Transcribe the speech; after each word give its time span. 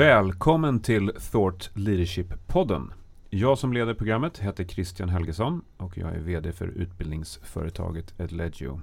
Välkommen 0.00 0.80
till 0.80 1.12
Thought 1.32 1.70
Leadership-podden. 1.74 2.92
Jag 3.30 3.58
som 3.58 3.72
leder 3.72 3.94
programmet 3.94 4.38
heter 4.38 4.64
Christian 4.64 5.08
Helgesson 5.08 5.62
och 5.76 5.98
jag 5.98 6.14
är 6.14 6.20
VD 6.20 6.52
för 6.52 6.66
utbildningsföretaget 6.66 8.20
Edlegio. 8.20 8.80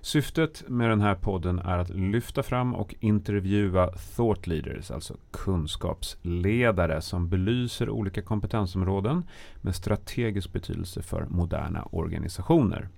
Syftet 0.00 0.64
med 0.68 0.90
den 0.90 1.00
här 1.00 1.14
podden 1.14 1.58
är 1.58 1.78
att 1.78 1.90
lyfta 1.90 2.42
fram 2.42 2.74
och 2.74 2.94
intervjua 3.00 3.90
thought 4.16 4.46
leaders, 4.46 4.90
alltså 4.90 5.16
kunskapsledare 5.30 7.00
som 7.00 7.28
belyser 7.28 7.90
olika 7.90 8.22
kompetensområden 8.22 9.24
med 9.60 9.74
strategisk 9.74 10.52
betydelse 10.52 11.02
för 11.02 11.26
moderna 11.28 11.82
organisationer. 11.82 12.88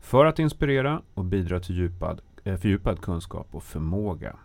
För 0.00 0.26
att 0.26 0.38
inspirera 0.38 1.02
och 1.14 1.24
bidra 1.24 1.60
till 1.60 1.76
djupad, 1.76 2.20
eh, 2.44 2.56
fördjupad 2.56 3.00
kunskap 3.00 3.48
och 3.50 3.62
förmåga. 3.62 4.36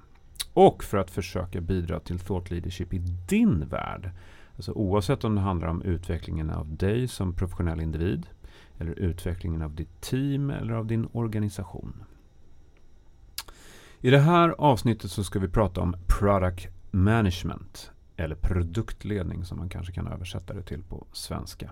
Och 0.55 0.83
för 0.83 0.97
att 0.97 1.11
försöka 1.11 1.61
bidra 1.61 1.99
till 1.99 2.19
thought 2.19 2.51
leadership 2.51 2.93
i 2.93 2.97
din 3.27 3.67
värld. 3.67 4.11
Alltså 4.55 4.71
oavsett 4.71 5.23
om 5.23 5.35
det 5.35 5.41
handlar 5.41 5.67
om 5.67 5.81
utvecklingen 5.81 6.49
av 6.49 6.75
dig 6.75 7.07
som 7.07 7.33
professionell 7.33 7.81
individ 7.81 8.27
eller 8.77 8.91
utvecklingen 8.91 9.61
av 9.61 9.75
ditt 9.75 10.01
team 10.01 10.49
eller 10.49 10.73
av 10.73 10.85
din 10.85 11.07
organisation. 11.11 12.03
I 14.01 14.09
det 14.09 14.19
här 14.19 14.55
avsnittet 14.57 15.11
så 15.11 15.23
ska 15.23 15.39
vi 15.39 15.47
prata 15.47 15.81
om 15.81 15.95
product 16.07 16.67
management 16.91 17.91
eller 18.17 18.35
produktledning 18.35 19.45
som 19.45 19.57
man 19.57 19.69
kanske 19.69 19.93
kan 19.93 20.07
översätta 20.07 20.53
det 20.53 20.63
till 20.63 20.83
på 20.83 21.05
svenska. 21.11 21.71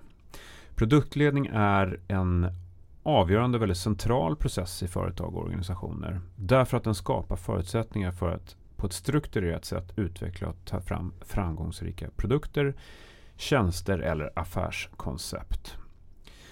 Produktledning 0.76 1.50
är 1.54 2.00
en 2.08 2.48
avgörande, 3.04 3.58
väldigt 3.58 3.78
central 3.78 4.36
process 4.36 4.84
i 4.84 4.88
företag 4.88 5.36
och 5.36 5.44
organisationer. 5.44 6.22
Därför 6.36 6.78
att 6.78 6.84
den 6.84 6.96
skapar 6.96 7.36
förutsättningar 7.36 8.12
för 8.12 8.32
att 8.32 8.56
på 8.84 8.88
ett 8.88 8.94
strukturerat 8.94 9.66
sätt 9.66 9.94
utveckla 9.96 10.48
och 10.48 10.56
ta 10.66 10.82
fram 10.82 11.14
framgångsrika 11.22 12.10
produkter, 12.16 12.74
tjänster 13.36 14.00
eller 14.00 14.32
affärskoncept. 14.36 15.78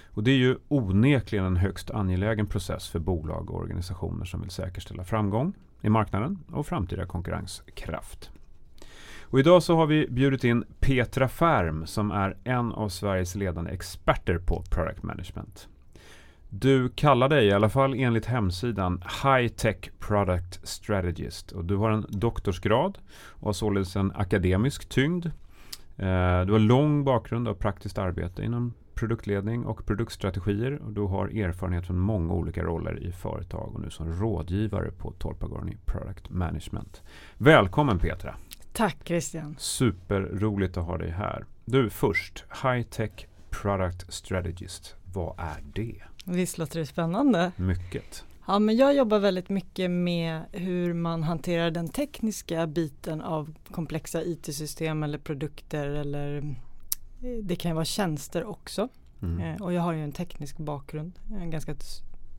Och 0.05 0.23
det 0.23 0.31
är 0.31 0.35
ju 0.35 0.57
onekligen 0.67 1.45
en 1.45 1.57
högst 1.57 1.91
angelägen 1.91 2.47
process 2.47 2.87
för 2.89 2.99
bolag 2.99 3.49
och 3.49 3.59
organisationer 3.59 4.25
som 4.25 4.41
vill 4.41 4.49
säkerställa 4.49 5.03
framgång 5.03 5.53
i 5.81 5.89
marknaden 5.89 6.39
och 6.51 6.67
framtida 6.67 7.05
konkurrenskraft. 7.05 8.31
Och 9.21 9.39
idag 9.39 9.63
så 9.63 9.75
har 9.75 9.87
vi 9.87 10.07
bjudit 10.07 10.43
in 10.43 10.63
Petra 10.79 11.27
Färm 11.27 11.85
som 11.85 12.11
är 12.11 12.37
en 12.43 12.71
av 12.71 12.89
Sveriges 12.89 13.35
ledande 13.35 13.71
experter 13.71 14.37
på 14.37 14.63
product 14.69 15.03
management. 15.03 15.67
Du 16.53 16.89
kallar 16.89 17.29
dig, 17.29 17.47
i 17.47 17.51
alla 17.51 17.69
fall 17.69 17.93
enligt 17.93 18.25
hemsidan, 18.25 19.03
High 19.23 19.47
Tech 19.47 19.77
Product 19.99 20.67
Strategist. 20.67 21.51
Och 21.51 21.65
du 21.65 21.75
har 21.75 21.91
en 21.91 22.05
doktorsgrad 22.09 22.97
och 23.13 23.45
har 23.45 23.53
således 23.53 23.95
en 23.95 24.11
akademisk 24.15 24.89
tyngd. 24.89 25.25
Eh, 25.25 26.41
du 26.45 26.51
har 26.51 26.59
lång 26.59 27.03
bakgrund 27.03 27.47
av 27.47 27.53
praktiskt 27.53 27.97
arbete 27.97 28.43
inom 28.43 28.73
produktledning 28.93 29.65
och 29.65 29.85
produktstrategier. 29.85 30.81
Och 30.85 30.93
du 30.93 31.01
har 31.01 31.27
erfarenhet 31.27 31.85
från 31.87 31.99
många 31.99 32.33
olika 32.33 32.63
roller 32.63 32.99
i 33.03 33.11
företag 33.11 33.71
och 33.75 33.81
nu 33.81 33.89
som 33.89 34.13
rådgivare 34.13 34.91
på 34.91 35.11
Tolpagorni 35.11 35.77
Product 35.85 36.29
Management. 36.29 37.01
Välkommen 37.37 37.99
Petra! 37.99 38.35
Tack 38.73 38.97
Christian! 39.03 39.55
Superroligt 39.59 40.77
att 40.77 40.85
ha 40.85 40.97
dig 40.97 41.09
här. 41.09 41.45
Du 41.65 41.89
först, 41.89 42.45
High 42.63 42.81
Tech 42.81 43.11
Product 43.49 44.13
Strategist. 44.13 44.95
Vad 45.13 45.35
är 45.37 45.63
det? 45.73 46.01
Visst 46.25 46.57
låter 46.57 46.79
det 46.79 46.85
spännande? 46.85 47.51
Mycket. 47.55 48.25
Ja, 48.47 48.59
men 48.59 48.75
jag 48.75 48.95
jobbar 48.95 49.19
väldigt 49.19 49.49
mycket 49.49 49.91
med 49.91 50.41
hur 50.51 50.93
man 50.93 51.23
hanterar 51.23 51.71
den 51.71 51.89
tekniska 51.89 52.67
biten 52.67 53.21
av 53.21 53.53
komplexa 53.71 54.23
IT-system 54.23 55.03
eller 55.03 55.17
produkter 55.17 55.87
eller 55.87 56.37
eh, 56.37 57.43
det 57.43 57.55
kan 57.55 57.75
vara 57.75 57.85
tjänster 57.85 58.43
också. 58.43 58.89
Mm. 59.21 59.39
Eh, 59.39 59.61
och 59.61 59.73
jag 59.73 59.81
har 59.81 59.93
ju 59.93 60.03
en 60.03 60.11
teknisk 60.11 60.57
bakgrund, 60.57 61.19
en 61.41 61.49
ganska 61.49 61.75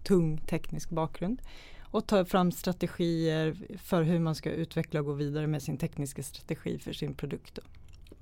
tung 0.02 0.38
teknisk 0.38 0.90
bakgrund. 0.90 1.42
Och 1.80 2.06
tar 2.06 2.24
fram 2.24 2.52
strategier 2.52 3.56
för 3.78 4.02
hur 4.02 4.18
man 4.18 4.34
ska 4.34 4.50
utveckla 4.50 5.00
och 5.00 5.06
gå 5.06 5.12
vidare 5.12 5.46
med 5.46 5.62
sin 5.62 5.78
tekniska 5.78 6.22
strategi 6.22 6.78
för 6.78 6.92
sin 6.92 7.14
produkt. 7.14 7.58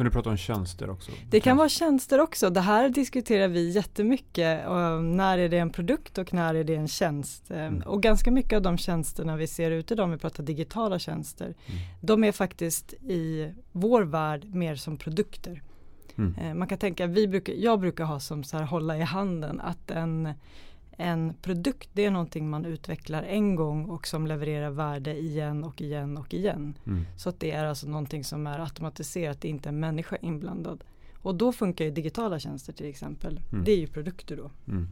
Men 0.00 0.04
du 0.04 0.10
pratar 0.10 0.30
om 0.30 0.36
tjänster 0.36 0.90
också? 0.90 1.10
Det 1.30 1.40
kan 1.40 1.56
vara 1.56 1.68
tjänster 1.68 2.20
också. 2.20 2.50
Det 2.50 2.60
här 2.60 2.88
diskuterar 2.88 3.48
vi 3.48 3.70
jättemycket. 3.70 4.66
Och 4.68 5.04
när 5.04 5.38
är 5.38 5.48
det 5.48 5.58
en 5.58 5.70
produkt 5.70 6.18
och 6.18 6.34
när 6.34 6.54
är 6.54 6.64
det 6.64 6.74
en 6.74 6.88
tjänst? 6.88 7.50
Ehm, 7.50 7.58
mm. 7.58 7.82
Och 7.82 8.02
ganska 8.02 8.30
mycket 8.30 8.56
av 8.56 8.62
de 8.62 8.78
tjänsterna 8.78 9.36
vi 9.36 9.46
ser 9.46 9.70
ute 9.70 9.94
idag, 9.94 10.04
om 10.04 10.10
vi 10.10 10.18
pratar 10.18 10.44
digitala 10.44 10.98
tjänster, 10.98 11.44
mm. 11.44 11.80
de 12.00 12.24
är 12.24 12.32
faktiskt 12.32 12.92
i 12.92 13.52
vår 13.72 14.02
värld 14.02 14.54
mer 14.54 14.76
som 14.76 14.96
produkter. 14.96 15.62
Mm. 16.18 16.34
Ehm, 16.40 16.58
man 16.58 16.68
kan 16.68 16.78
tänka, 16.78 17.06
vi 17.06 17.28
brukar, 17.28 17.52
jag 17.52 17.80
brukar 17.80 18.04
ha 18.04 18.20
som 18.20 18.44
så 18.44 18.56
här 18.56 18.64
hålla 18.64 18.96
i 18.96 19.02
handen 19.02 19.60
att 19.60 19.90
en 19.90 20.28
en 21.00 21.34
produkt 21.42 21.90
det 21.92 22.04
är 22.04 22.10
någonting 22.10 22.50
man 22.50 22.64
utvecklar 22.64 23.22
en 23.22 23.54
gång 23.54 23.84
och 23.84 24.06
som 24.06 24.26
levererar 24.26 24.70
värde 24.70 25.18
igen 25.18 25.64
och 25.64 25.80
igen 25.80 26.18
och 26.18 26.34
igen. 26.34 26.78
Mm. 26.86 27.04
Så 27.16 27.28
att 27.28 27.40
det 27.40 27.50
är 27.50 27.64
alltså 27.64 27.88
någonting 27.88 28.24
som 28.24 28.46
är 28.46 28.58
automatiserat, 28.58 29.40
det 29.40 29.48
är 29.48 29.50
inte 29.50 29.68
en 29.68 29.80
människa 29.80 30.16
inblandad. 30.16 30.84
Och 31.22 31.34
då 31.34 31.52
funkar 31.52 31.84
ju 31.84 31.90
digitala 31.90 32.38
tjänster 32.38 32.72
till 32.72 32.86
exempel. 32.86 33.40
Mm. 33.52 33.64
Det 33.64 33.72
är 33.72 33.76
ju 33.76 33.86
produkter 33.86 34.36
då. 34.36 34.50
Mm. 34.68 34.88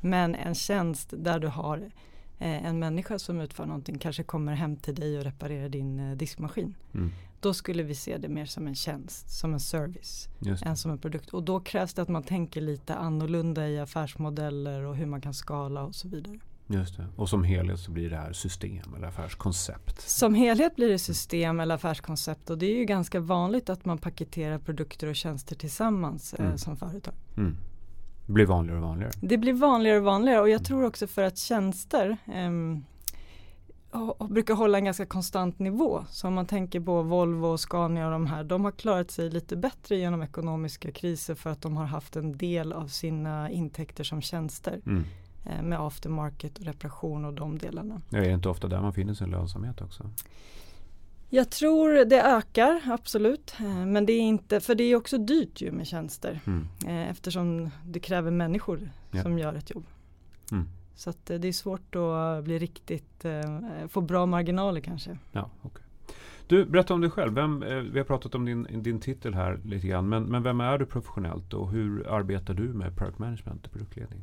Men 0.00 0.34
en 0.34 0.54
tjänst 0.54 1.14
där 1.16 1.38
du 1.38 1.48
har 1.48 1.90
en 2.38 2.78
människa 2.78 3.18
som 3.18 3.40
utför 3.40 3.66
någonting 3.66 3.98
kanske 3.98 4.22
kommer 4.22 4.54
hem 4.54 4.76
till 4.76 4.94
dig 4.94 5.18
och 5.18 5.24
reparerar 5.24 5.68
din 5.68 6.00
eh, 6.00 6.16
diskmaskin. 6.16 6.74
Mm. 6.94 7.12
Då 7.40 7.54
skulle 7.54 7.82
vi 7.82 7.94
se 7.94 8.18
det 8.18 8.28
mer 8.28 8.46
som 8.46 8.66
en 8.66 8.74
tjänst, 8.74 9.30
som 9.30 9.54
en 9.54 9.60
service, 9.60 10.28
än 10.62 10.76
som 10.76 10.90
en 10.90 10.98
produkt. 10.98 11.30
Och 11.30 11.42
då 11.42 11.60
krävs 11.60 11.94
det 11.94 12.02
att 12.02 12.08
man 12.08 12.22
tänker 12.22 12.60
lite 12.60 12.94
annorlunda 12.94 13.68
i 13.68 13.78
affärsmodeller 13.78 14.82
och 14.82 14.96
hur 14.96 15.06
man 15.06 15.20
kan 15.20 15.34
skala 15.34 15.82
och 15.82 15.94
så 15.94 16.08
vidare. 16.08 16.38
Just 16.70 16.96
det. 16.96 17.06
Och 17.16 17.28
som 17.28 17.44
helhet 17.44 17.80
så 17.80 17.90
blir 17.90 18.10
det 18.10 18.16
här 18.16 18.32
system 18.32 18.94
eller 18.96 19.08
affärskoncept? 19.08 20.00
Som 20.00 20.34
helhet 20.34 20.76
blir 20.76 20.88
det 20.88 20.98
system 20.98 21.60
eller 21.60 21.74
affärskoncept 21.74 22.50
och 22.50 22.58
det 22.58 22.66
är 22.66 22.76
ju 22.76 22.84
ganska 22.84 23.20
vanligt 23.20 23.70
att 23.70 23.84
man 23.84 23.98
paketerar 23.98 24.58
produkter 24.58 25.06
och 25.06 25.16
tjänster 25.16 25.56
tillsammans 25.56 26.34
eh, 26.34 26.40
mm. 26.40 26.52
eh, 26.52 26.56
som 26.56 26.76
företag. 26.76 27.14
Mm. 27.36 27.56
Det 28.28 28.32
blir 28.32 28.46
vanligare 28.46 28.80
och 28.80 28.88
vanligare? 28.88 29.12
Det 29.20 29.38
blir 29.38 29.52
vanligare 29.52 29.98
och 29.98 30.04
vanligare 30.04 30.40
och 30.40 30.48
jag 30.48 30.64
tror 30.64 30.84
också 30.84 31.06
för 31.06 31.22
att 31.22 31.38
tjänster 31.38 32.16
eh, 32.26 32.50
och 34.18 34.28
brukar 34.28 34.54
hålla 34.54 34.78
en 34.78 34.84
ganska 34.84 35.06
konstant 35.06 35.58
nivå. 35.58 36.04
Så 36.10 36.28
om 36.28 36.34
man 36.34 36.46
tänker 36.46 36.80
på 36.80 37.02
Volvo 37.02 37.46
och 37.46 37.60
Scania 37.60 38.06
och 38.06 38.12
de 38.12 38.26
här, 38.26 38.44
de 38.44 38.64
har 38.64 38.72
klarat 38.72 39.10
sig 39.10 39.30
lite 39.30 39.56
bättre 39.56 39.96
genom 39.96 40.22
ekonomiska 40.22 40.92
kriser 40.92 41.34
för 41.34 41.50
att 41.50 41.62
de 41.62 41.76
har 41.76 41.84
haft 41.84 42.16
en 42.16 42.36
del 42.36 42.72
av 42.72 42.86
sina 42.86 43.50
intäkter 43.50 44.04
som 44.04 44.22
tjänster. 44.22 44.80
Mm. 44.86 45.04
Eh, 45.46 45.62
med 45.62 45.80
aftermarket 45.80 46.58
och 46.58 46.64
reparation 46.64 47.24
och 47.24 47.34
de 47.34 47.58
delarna. 47.58 48.00
Ja, 48.08 48.18
är 48.18 48.22
det 48.22 48.32
inte 48.32 48.48
ofta 48.48 48.68
där 48.68 48.80
man 48.80 48.92
finner 48.92 49.14
sin 49.14 49.30
lönsamhet 49.30 49.80
också? 49.80 50.10
Jag 51.30 51.50
tror 51.50 52.04
det 52.04 52.22
ökar, 52.22 52.80
absolut. 52.86 53.54
Eh, 53.60 53.86
men 53.86 54.06
det 54.06 54.12
är 54.12 54.20
inte, 54.20 54.60
för 54.60 54.74
det 54.74 54.84
är 54.84 54.96
också 54.96 55.18
dyrt 55.18 55.60
ju 55.60 55.72
med 55.72 55.86
tjänster. 55.86 56.40
Mm. 56.46 56.66
Eh, 56.86 57.10
eftersom 57.10 57.70
det 57.84 58.00
kräver 58.00 58.30
människor 58.30 58.90
ja. 59.10 59.22
som 59.22 59.38
gör 59.38 59.54
ett 59.54 59.70
jobb. 59.70 59.86
Mm. 60.52 60.68
Så 60.94 61.10
eh, 61.10 61.14
det 61.40 61.48
är 61.48 61.52
svårt 61.52 61.96
att 61.96 62.44
bli 62.44 62.58
riktigt, 62.58 63.24
få 63.88 64.00
bra 64.00 64.26
marginaler 64.26 64.80
kanske. 64.80 65.18
Ja, 65.32 65.50
okay. 65.62 65.82
Du, 66.46 66.64
berätta 66.64 66.94
om 66.94 67.00
dig 67.00 67.10
själv. 67.10 67.34
Vem, 67.34 67.60
vi 67.92 67.98
har 67.98 68.04
pratat 68.04 68.34
om 68.34 68.44
din, 68.44 68.82
din 68.82 69.00
titel 69.00 69.34
här 69.34 69.60
lite 69.64 69.86
grann. 69.86 70.08
Men, 70.08 70.24
men 70.24 70.42
vem 70.42 70.60
är 70.60 70.78
du 70.78 70.86
professionellt 70.86 71.54
och 71.54 71.70
hur 71.70 72.08
arbetar 72.08 72.54
du 72.54 72.62
med 72.62 72.96
product 72.96 73.18
management 73.18 73.66
och 73.66 73.72
produktledning? 73.72 74.20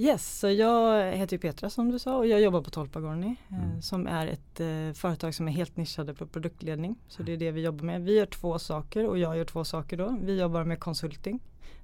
Yes, 0.00 0.38
så 0.38 0.50
jag 0.50 1.12
heter 1.12 1.38
Petra 1.38 1.70
som 1.70 1.90
du 1.90 1.98
sa 1.98 2.16
och 2.16 2.26
jag 2.26 2.40
jobbar 2.40 2.62
på 2.62 2.70
Tolpagorni 2.70 3.36
mm. 3.48 3.82
som 3.82 4.06
är 4.06 4.26
ett 4.26 4.60
eh, 4.60 4.92
företag 4.94 5.34
som 5.34 5.48
är 5.48 5.52
helt 5.52 5.76
nischade 5.76 6.14
på 6.14 6.26
produktledning. 6.26 6.96
Så 7.08 7.22
det 7.22 7.32
är 7.32 7.36
det 7.36 7.50
vi 7.50 7.60
jobbar 7.60 7.84
med. 7.84 8.02
Vi 8.02 8.16
gör 8.16 8.26
två 8.26 8.58
saker 8.58 9.06
och 9.06 9.18
jag 9.18 9.36
gör 9.36 9.44
två 9.44 9.64
saker 9.64 9.96
då. 9.96 10.18
Vi 10.22 10.40
jobbar 10.40 10.64
med 10.64 10.80
konsulting 10.80 11.40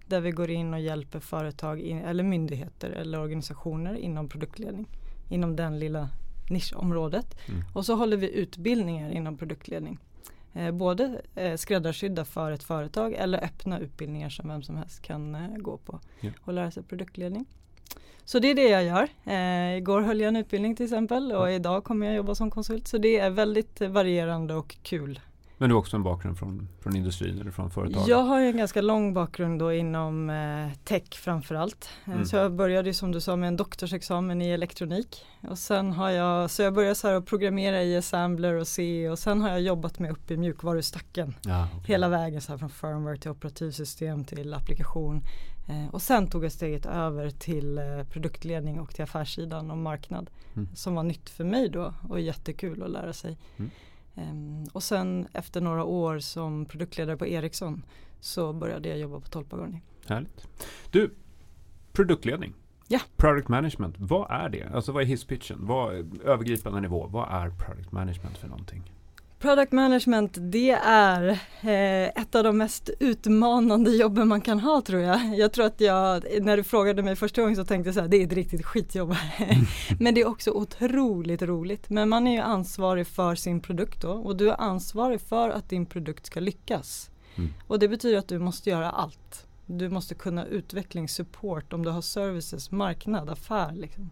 där 0.06 0.20
vi 0.20 0.30
går 0.30 0.50
in 0.50 0.74
och 0.74 0.80
hjälper 0.80 1.20
företag 1.20 1.80
in, 1.80 1.98
eller 1.98 2.24
myndigheter 2.24 2.90
eller 2.90 3.20
organisationer 3.20 3.94
inom 3.94 4.28
produktledning. 4.28 4.86
Inom 5.30 5.56
den 5.56 5.78
lilla 5.78 6.08
nischområdet. 6.50 7.48
Mm. 7.48 7.62
Och 7.74 7.86
så 7.86 7.94
håller 7.94 8.16
vi 8.16 8.30
utbildningar 8.30 9.10
inom 9.10 9.36
produktledning. 9.36 9.98
Eh, 10.52 10.70
både 10.70 11.22
eh, 11.34 11.56
skräddarsydda 11.56 12.24
för 12.24 12.50
ett 12.50 12.62
företag 12.62 13.12
eller 13.12 13.44
öppna 13.44 13.78
utbildningar 13.78 14.28
som 14.28 14.48
vem 14.48 14.62
som 14.62 14.76
helst 14.76 15.02
kan 15.02 15.34
eh, 15.34 15.56
gå 15.56 15.76
på 15.76 16.00
yeah. 16.20 16.34
och 16.44 16.52
lära 16.52 16.70
sig 16.70 16.82
produktledning. 16.82 17.46
Så 18.24 18.38
det 18.38 18.50
är 18.50 18.54
det 18.54 18.68
jag 18.68 18.84
gör. 18.84 19.08
Eh, 19.24 19.76
igår 19.76 20.00
höll 20.00 20.20
jag 20.20 20.28
en 20.28 20.36
utbildning 20.36 20.76
till 20.76 20.84
exempel 20.84 21.32
och 21.32 21.52
idag 21.52 21.84
kommer 21.84 22.06
jag 22.06 22.16
jobba 22.16 22.34
som 22.34 22.50
konsult. 22.50 22.88
Så 22.88 22.98
det 22.98 23.18
är 23.18 23.30
väldigt 23.30 23.80
varierande 23.80 24.54
och 24.54 24.76
kul 24.82 25.20
Men 25.58 25.68
du 25.68 25.74
har 25.74 25.80
också 25.80 25.96
en 25.96 26.02
bakgrund 26.02 26.38
från, 26.38 26.68
från 26.80 26.96
industrin 26.96 27.40
eller 27.40 27.50
från 27.50 27.70
företag? 27.70 28.02
Jag 28.06 28.22
har 28.22 28.40
en 28.40 28.56
ganska 28.56 28.80
lång 28.80 29.14
bakgrund 29.14 29.58
då 29.58 29.72
inom 29.72 30.30
eh, 30.30 30.78
tech 30.84 31.02
framförallt. 31.12 31.88
Eh, 32.04 32.12
mm. 32.12 32.24
Så 32.24 32.36
jag 32.36 32.52
började 32.52 32.94
som 32.94 33.12
du 33.12 33.20
sa 33.20 33.36
med 33.36 33.48
en 33.48 33.56
doktorsexamen 33.56 34.42
i 34.42 34.48
elektronik. 34.48 35.24
Och 35.48 35.58
sen 35.58 35.92
har 35.92 36.10
jag, 36.10 36.50
så 36.50 36.62
jag 36.62 36.74
började 36.74 36.94
så 36.94 37.08
här 37.08 37.14
att 37.14 37.26
programmera 37.26 37.82
i 37.82 37.96
assembler 37.96 38.54
och 38.54 38.68
C 38.68 39.08
och 39.10 39.18
sen 39.18 39.40
har 39.40 39.48
jag 39.48 39.60
jobbat 39.60 39.98
mig 39.98 40.10
upp 40.10 40.30
i 40.30 40.36
mjukvarustacken. 40.36 41.34
Ja, 41.42 41.66
okay. 41.66 41.80
Hela 41.86 42.08
vägen 42.08 42.40
så 42.40 42.52
här 42.52 42.58
från 42.58 42.70
firmware 42.70 43.16
till 43.16 43.30
operativsystem 43.30 44.24
till 44.24 44.54
applikation. 44.54 45.22
Eh, 45.66 45.88
och 45.90 46.02
sen 46.02 46.26
tog 46.26 46.44
jag 46.44 46.52
steget 46.52 46.86
över 46.86 47.30
till 47.30 47.78
eh, 47.78 48.02
produktledning 48.10 48.80
och 48.80 48.94
till 48.94 49.04
affärssidan 49.04 49.70
och 49.70 49.78
marknad. 49.78 50.30
Mm. 50.54 50.68
Som 50.74 50.94
var 50.94 51.02
nytt 51.02 51.30
för 51.30 51.44
mig 51.44 51.68
då 51.68 51.94
och 52.08 52.20
jättekul 52.20 52.82
att 52.82 52.90
lära 52.90 53.12
sig. 53.12 53.38
Mm. 53.56 53.70
Um, 54.16 54.64
och 54.72 54.82
sen 54.82 55.28
efter 55.32 55.60
några 55.60 55.84
år 55.84 56.18
som 56.18 56.66
produktledare 56.66 57.16
på 57.16 57.26
Ericsson 57.26 57.82
så 58.20 58.52
började 58.52 58.88
jag 58.88 58.98
jobba 58.98 59.20
på 59.20 59.28
Tolpagorni. 59.28 59.80
Härligt. 60.06 60.48
Du, 60.90 61.14
produktledning. 61.92 62.54
Ja. 62.88 63.00
Product 63.16 63.48
management, 63.48 63.94
vad 63.98 64.30
är 64.30 64.48
det? 64.48 64.70
Alltså 64.74 64.92
vad 64.92 65.02
är 65.02 65.06
hisspitchen? 65.06 65.58
Vad, 65.60 66.20
övergripande 66.24 66.80
nivå, 66.80 67.06
vad 67.06 67.28
är 67.30 67.50
product 67.50 67.92
management 67.92 68.38
för 68.38 68.48
någonting? 68.48 68.93
Product 69.38 69.72
management 69.72 70.36
det 70.40 70.70
är 70.84 71.28
eh, 71.60 72.22
ett 72.22 72.34
av 72.34 72.44
de 72.44 72.58
mest 72.58 72.90
utmanande 73.00 73.90
jobben 73.90 74.28
man 74.28 74.40
kan 74.40 74.60
ha 74.60 74.80
tror 74.80 75.00
jag. 75.00 75.38
Jag 75.38 75.52
tror 75.52 75.66
att 75.66 75.80
jag, 75.80 76.24
när 76.40 76.56
du 76.56 76.64
frågade 76.64 77.02
mig 77.02 77.16
första 77.16 77.40
gången 77.40 77.56
så 77.56 77.64
tänkte 77.64 77.88
jag 77.88 77.94
så 77.94 78.00
här, 78.00 78.08
det 78.08 78.16
är 78.16 78.26
ett 78.26 78.32
riktigt 78.32 78.64
skitjobb. 78.66 79.14
Men 80.00 80.14
det 80.14 80.20
är 80.20 80.28
också 80.28 80.50
otroligt 80.50 81.42
roligt. 81.42 81.90
Men 81.90 82.08
man 82.08 82.26
är 82.26 82.32
ju 82.32 82.40
ansvarig 82.40 83.06
för 83.06 83.34
sin 83.34 83.60
produkt 83.60 84.02
då 84.02 84.12
och 84.12 84.36
du 84.36 84.50
är 84.50 84.60
ansvarig 84.60 85.20
för 85.20 85.50
att 85.50 85.68
din 85.68 85.86
produkt 85.86 86.26
ska 86.26 86.40
lyckas. 86.40 87.10
Mm. 87.36 87.50
Och 87.66 87.78
det 87.78 87.88
betyder 87.88 88.18
att 88.18 88.28
du 88.28 88.38
måste 88.38 88.70
göra 88.70 88.90
allt. 88.90 89.46
Du 89.66 89.88
måste 89.88 90.14
kunna 90.14 90.46
utvecklingssupport 90.46 91.72
om 91.72 91.84
du 91.84 91.90
har 91.90 92.00
services, 92.00 92.70
marknad, 92.70 93.30
affär. 93.30 93.72
Liksom. 93.72 94.10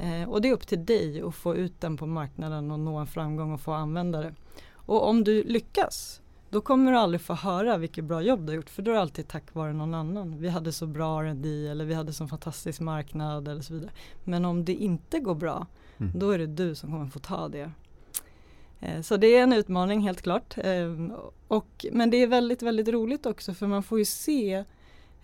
Eh, 0.00 0.28
och 0.28 0.42
det 0.42 0.48
är 0.48 0.52
upp 0.52 0.66
till 0.66 0.84
dig 0.84 1.22
att 1.22 1.34
få 1.34 1.54
ut 1.54 1.80
den 1.80 1.96
på 1.96 2.06
marknaden 2.06 2.70
och 2.70 2.80
nå 2.80 2.96
en 2.96 3.06
framgång 3.06 3.52
och 3.52 3.60
få 3.60 3.72
användare. 3.72 4.34
Och 4.92 5.08
om 5.08 5.24
du 5.24 5.42
lyckas 5.42 6.20
då 6.50 6.60
kommer 6.60 6.92
du 6.92 6.98
aldrig 6.98 7.20
få 7.20 7.34
höra 7.34 7.76
vilket 7.76 8.04
bra 8.04 8.22
jobb 8.22 8.40
du 8.40 8.46
har 8.46 8.56
gjort 8.56 8.70
för 8.70 8.82
då 8.82 8.90
är 8.90 8.94
det 8.94 9.00
alltid 9.00 9.28
tack 9.28 9.54
vare 9.54 9.72
någon 9.72 9.94
annan. 9.94 10.38
Vi 10.38 10.48
hade 10.48 10.72
så 10.72 10.86
bra 10.86 11.22
R&D 11.22 11.68
eller 11.68 11.84
vi 11.84 11.94
hade 11.94 12.12
så 12.12 12.26
fantastisk 12.28 12.80
marknad 12.80 13.48
eller 13.48 13.62
så 13.62 13.74
vidare. 13.74 13.90
Men 14.24 14.44
om 14.44 14.64
det 14.64 14.74
inte 14.74 15.18
går 15.18 15.34
bra 15.34 15.66
mm. 15.98 16.18
då 16.18 16.30
är 16.30 16.38
det 16.38 16.46
du 16.46 16.74
som 16.74 16.90
kommer 16.90 17.06
få 17.06 17.18
ta 17.18 17.48
det. 17.48 17.70
Eh, 18.80 19.00
så 19.00 19.16
det 19.16 19.26
är 19.26 19.42
en 19.42 19.52
utmaning 19.52 20.00
helt 20.00 20.22
klart. 20.22 20.58
Eh, 20.58 21.08
och, 21.48 21.86
men 21.92 22.10
det 22.10 22.16
är 22.16 22.26
väldigt, 22.26 22.62
väldigt 22.62 22.88
roligt 22.88 23.26
också 23.26 23.54
för 23.54 23.66
man 23.66 23.82
får 23.82 23.98
ju 23.98 24.04
se 24.04 24.64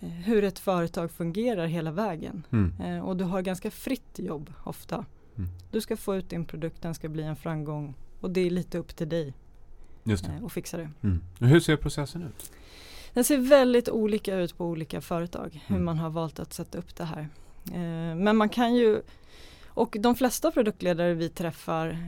Eh, 0.00 0.08
hur 0.08 0.44
ett 0.44 0.58
företag 0.58 1.10
fungerar 1.10 1.66
hela 1.66 1.90
vägen. 1.90 2.46
Mm. 2.50 2.72
Eh, 2.80 3.08
och 3.08 3.16
du 3.16 3.24
har 3.24 3.42
ganska 3.42 3.70
fritt 3.70 4.18
jobb 4.18 4.52
ofta. 4.64 5.04
Mm. 5.36 5.50
Du 5.70 5.80
ska 5.80 5.96
få 5.96 6.16
ut 6.16 6.30
din 6.30 6.44
produkt, 6.44 6.82
den 6.82 6.94
ska 6.94 7.08
bli 7.08 7.22
en 7.22 7.36
framgång 7.36 7.94
och 8.20 8.30
det 8.30 8.40
är 8.40 8.50
lite 8.50 8.78
upp 8.78 8.96
till 8.96 9.08
dig 9.08 9.34
Just 10.10 10.24
det. 10.24 10.46
att 10.46 10.52
fixa 10.52 10.76
det. 10.76 10.90
Mm. 11.02 11.20
Hur 11.38 11.60
ser 11.60 11.76
processen 11.76 12.22
ut? 12.22 12.52
Den 13.14 13.24
ser 13.24 13.38
väldigt 13.38 13.88
olika 13.88 14.36
ut 14.36 14.58
på 14.58 14.66
olika 14.66 15.00
företag 15.00 15.62
hur 15.66 15.76
mm. 15.76 15.84
man 15.84 15.98
har 15.98 16.10
valt 16.10 16.38
att 16.38 16.52
sätta 16.52 16.78
upp 16.78 16.96
det 16.96 17.04
här. 17.04 17.28
Eh, 17.66 18.16
men 18.16 18.36
man 18.36 18.48
kan 18.48 18.74
ju 18.74 19.02
och 19.78 19.96
de 20.00 20.14
flesta 20.14 20.50
produktledare 20.50 21.14
vi 21.14 21.28
träffar 21.28 21.98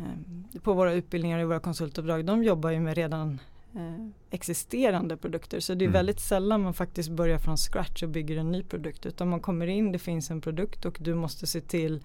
på 0.63 0.73
våra 0.73 0.93
utbildningar 0.93 1.39
och 1.39 1.49
våra 1.49 1.61
konsultuppdrag 1.61 2.25
de 2.25 2.45
jobbar 2.45 2.71
ju 2.71 2.81
med 2.81 2.95
redan 2.97 3.41
eh, 3.75 4.07
existerande 4.31 5.17
produkter. 5.17 5.61
Så 5.61 5.75
det 5.75 5.85
är 5.85 5.87
mm. 5.87 5.93
väldigt 5.93 6.21
sällan 6.21 6.63
man 6.63 6.75
faktiskt 6.75 7.11
börjar 7.11 7.39
från 7.39 7.57
scratch 7.57 8.03
och 8.03 8.09
bygger 8.09 8.37
en 8.37 8.53
ny 8.53 8.63
produkt. 8.63 9.07
Utan 9.07 9.29
man 9.29 9.41
kommer 9.41 9.67
in, 9.67 9.93
det 9.93 9.99
finns 9.99 10.31
en 10.31 10.41
produkt 10.41 10.85
och 10.85 10.99
du 11.01 11.15
måste 11.15 11.47
se 11.47 11.61
till 11.61 12.01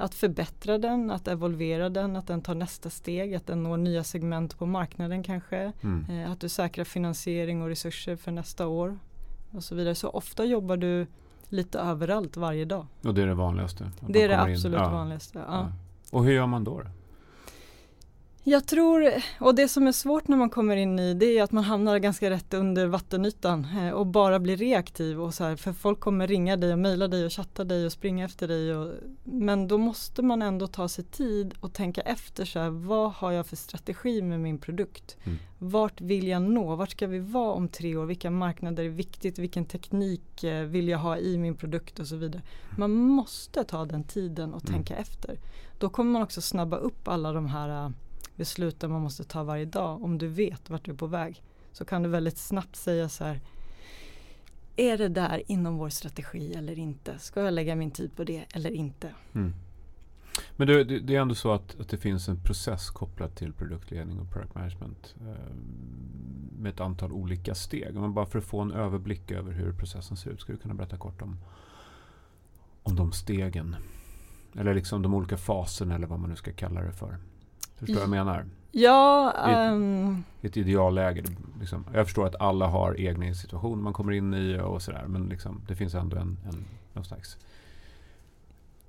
att 0.00 0.14
förbättra 0.14 0.78
den, 0.78 1.10
att 1.10 1.28
evolvera 1.28 1.88
den, 1.88 2.16
att 2.16 2.26
den 2.26 2.42
tar 2.42 2.54
nästa 2.54 2.90
steg, 2.90 3.34
att 3.34 3.46
den 3.46 3.62
når 3.62 3.76
nya 3.76 4.04
segment 4.04 4.58
på 4.58 4.66
marknaden 4.66 5.22
kanske. 5.22 5.72
Mm. 5.82 6.10
Eh, 6.10 6.32
att 6.32 6.40
du 6.40 6.48
säkrar 6.48 6.84
finansiering 6.84 7.62
och 7.62 7.68
resurser 7.68 8.16
för 8.16 8.30
nästa 8.30 8.66
år. 8.66 8.98
Och 9.50 9.64
så 9.64 9.74
vidare. 9.74 9.94
Så 9.94 10.08
ofta 10.08 10.44
jobbar 10.44 10.76
du 10.76 11.06
lite 11.48 11.78
överallt 11.78 12.36
varje 12.36 12.64
dag. 12.64 12.86
Och 13.04 13.14
det 13.14 13.22
är 13.22 13.26
det 13.26 13.34
vanligaste? 13.34 13.90
Det 14.08 14.22
är 14.22 14.28
det 14.28 14.40
absolut 14.40 14.80
ja. 14.80 14.90
vanligaste. 14.90 15.38
Ja. 15.38 15.44
Ja. 15.48 15.72
Och 16.10 16.24
hur 16.24 16.32
gör 16.32 16.46
man 16.46 16.64
då? 16.64 16.82
Jag 18.48 18.66
tror, 18.66 19.10
och 19.40 19.54
det 19.54 19.68
som 19.68 19.86
är 19.86 19.92
svårt 19.92 20.28
när 20.28 20.36
man 20.36 20.50
kommer 20.50 20.76
in 20.76 20.98
i 20.98 21.14
det 21.14 21.38
är 21.38 21.42
att 21.42 21.52
man 21.52 21.64
hamnar 21.64 21.98
ganska 21.98 22.30
rätt 22.30 22.54
under 22.54 22.86
vattenytan 22.86 23.66
eh, 23.78 23.90
och 23.90 24.06
bara 24.06 24.38
blir 24.38 24.56
reaktiv 24.56 25.20
och 25.20 25.34
så 25.34 25.44
här, 25.44 25.56
för 25.56 25.72
folk 25.72 26.00
kommer 26.00 26.26
ringa 26.26 26.56
dig 26.56 26.72
och 26.72 26.78
mejla 26.78 27.08
dig 27.08 27.24
och 27.24 27.32
chatta 27.32 27.64
dig 27.64 27.86
och 27.86 27.92
springa 27.92 28.24
efter 28.24 28.48
dig. 28.48 28.76
Och, 28.76 28.92
men 29.24 29.68
då 29.68 29.78
måste 29.78 30.22
man 30.22 30.42
ändå 30.42 30.66
ta 30.66 30.88
sig 30.88 31.04
tid 31.04 31.54
och 31.60 31.72
tänka 31.72 32.00
efter 32.00 32.44
så 32.44 32.58
här, 32.58 32.70
vad 32.70 33.12
har 33.12 33.32
jag 33.32 33.46
för 33.46 33.56
strategi 33.56 34.22
med 34.22 34.40
min 34.40 34.58
produkt? 34.58 35.16
Mm. 35.24 35.38
Vart 35.58 36.00
vill 36.00 36.28
jag 36.28 36.42
nå? 36.42 36.76
Vart 36.76 36.90
ska 36.90 37.06
vi 37.06 37.18
vara 37.18 37.52
om 37.52 37.68
tre 37.68 37.96
år? 37.96 38.06
Vilka 38.06 38.30
marknader 38.30 38.84
är 38.84 38.88
viktigt? 38.88 39.38
Vilken 39.38 39.64
teknik 39.64 40.44
eh, 40.44 40.62
vill 40.62 40.88
jag 40.88 40.98
ha 40.98 41.18
i 41.18 41.38
min 41.38 41.54
produkt 41.54 41.98
och 41.98 42.06
så 42.06 42.16
vidare. 42.16 42.42
Man 42.78 42.90
måste 42.90 43.64
ta 43.64 43.84
den 43.84 44.04
tiden 44.04 44.54
och 44.54 44.68
mm. 44.68 44.74
tänka 44.74 44.96
efter. 44.96 45.38
Då 45.78 45.88
kommer 45.88 46.12
man 46.12 46.22
också 46.22 46.40
snabba 46.40 46.76
upp 46.76 47.08
alla 47.08 47.32
de 47.32 47.46
här 47.46 47.92
besluten 48.38 48.90
man 48.90 49.02
måste 49.02 49.24
ta 49.24 49.42
varje 49.42 49.64
dag. 49.64 50.02
Om 50.02 50.18
du 50.18 50.28
vet 50.28 50.70
vart 50.70 50.84
du 50.84 50.92
är 50.92 50.96
på 50.96 51.06
väg 51.06 51.42
så 51.72 51.84
kan 51.84 52.02
du 52.02 52.08
väldigt 52.08 52.38
snabbt 52.38 52.76
säga 52.76 53.08
så 53.08 53.24
här 53.24 53.40
är 54.76 54.98
det 54.98 55.08
där 55.08 55.42
inom 55.46 55.76
vår 55.76 55.88
strategi 55.88 56.54
eller 56.54 56.78
inte? 56.78 57.18
Ska 57.18 57.42
jag 57.42 57.54
lägga 57.54 57.76
min 57.76 57.90
tid 57.90 58.16
på 58.16 58.24
det 58.24 58.44
eller 58.54 58.70
inte? 58.70 59.14
Mm. 59.32 59.54
Men 60.56 60.66
det, 60.66 60.84
det, 60.84 60.98
det, 60.98 61.16
är 61.16 61.20
ändå 61.20 61.34
så 61.34 61.52
att, 61.52 61.80
att 61.80 61.88
det 61.88 61.98
finns 61.98 62.28
en 62.28 62.42
process 62.42 62.90
kopplad 62.90 63.34
till 63.34 63.52
produktledning 63.52 64.18
och 64.18 64.30
product 64.32 64.54
management 64.54 65.14
eh, 65.20 65.54
med 66.58 66.74
ett 66.74 66.80
antal 66.80 67.12
olika 67.12 67.54
steg. 67.54 67.94
Men 67.94 68.14
bara 68.14 68.26
för 68.26 68.38
att 68.38 68.44
få 68.44 68.60
en 68.60 68.72
överblick 68.72 69.30
över 69.30 69.52
hur 69.52 69.72
processen 69.72 70.16
ser 70.16 70.30
ut, 70.30 70.40
ska 70.40 70.52
du 70.52 70.58
kunna 70.58 70.74
berätta 70.74 70.96
kort 70.96 71.22
om, 71.22 71.38
om 72.82 72.96
de 72.96 73.12
stegen? 73.12 73.76
Eller 74.54 74.74
liksom 74.74 75.02
de 75.02 75.14
olika 75.14 75.36
faserna 75.36 75.94
eller 75.94 76.06
vad 76.06 76.20
man 76.20 76.30
nu 76.30 76.36
ska 76.36 76.52
kalla 76.52 76.82
det 76.82 76.92
för. 76.92 77.18
Förstår 77.78 77.94
du 77.94 77.94
vad 77.94 78.02
jag 78.02 78.26
menar? 78.26 78.46
Ja. 78.72 79.32
I 79.48 79.50
ett, 79.50 79.72
um, 79.72 80.24
ett 80.42 80.56
idealläge. 80.56 81.24
Liksom. 81.60 81.84
Jag 81.94 82.06
förstår 82.06 82.26
att 82.26 82.40
alla 82.40 82.66
har 82.66 83.00
egna 83.00 83.34
situationer 83.34 83.82
man 83.82 83.92
kommer 83.92 84.12
in 84.12 84.34
i 84.34 84.58
och 84.62 84.82
sådär. 84.82 85.04
Men 85.06 85.28
liksom, 85.28 85.60
det 85.68 85.76
finns 85.76 85.94
ändå 85.94 86.16
en, 86.16 86.38
en 86.44 86.64
någon 86.92 87.04
slags 87.04 87.36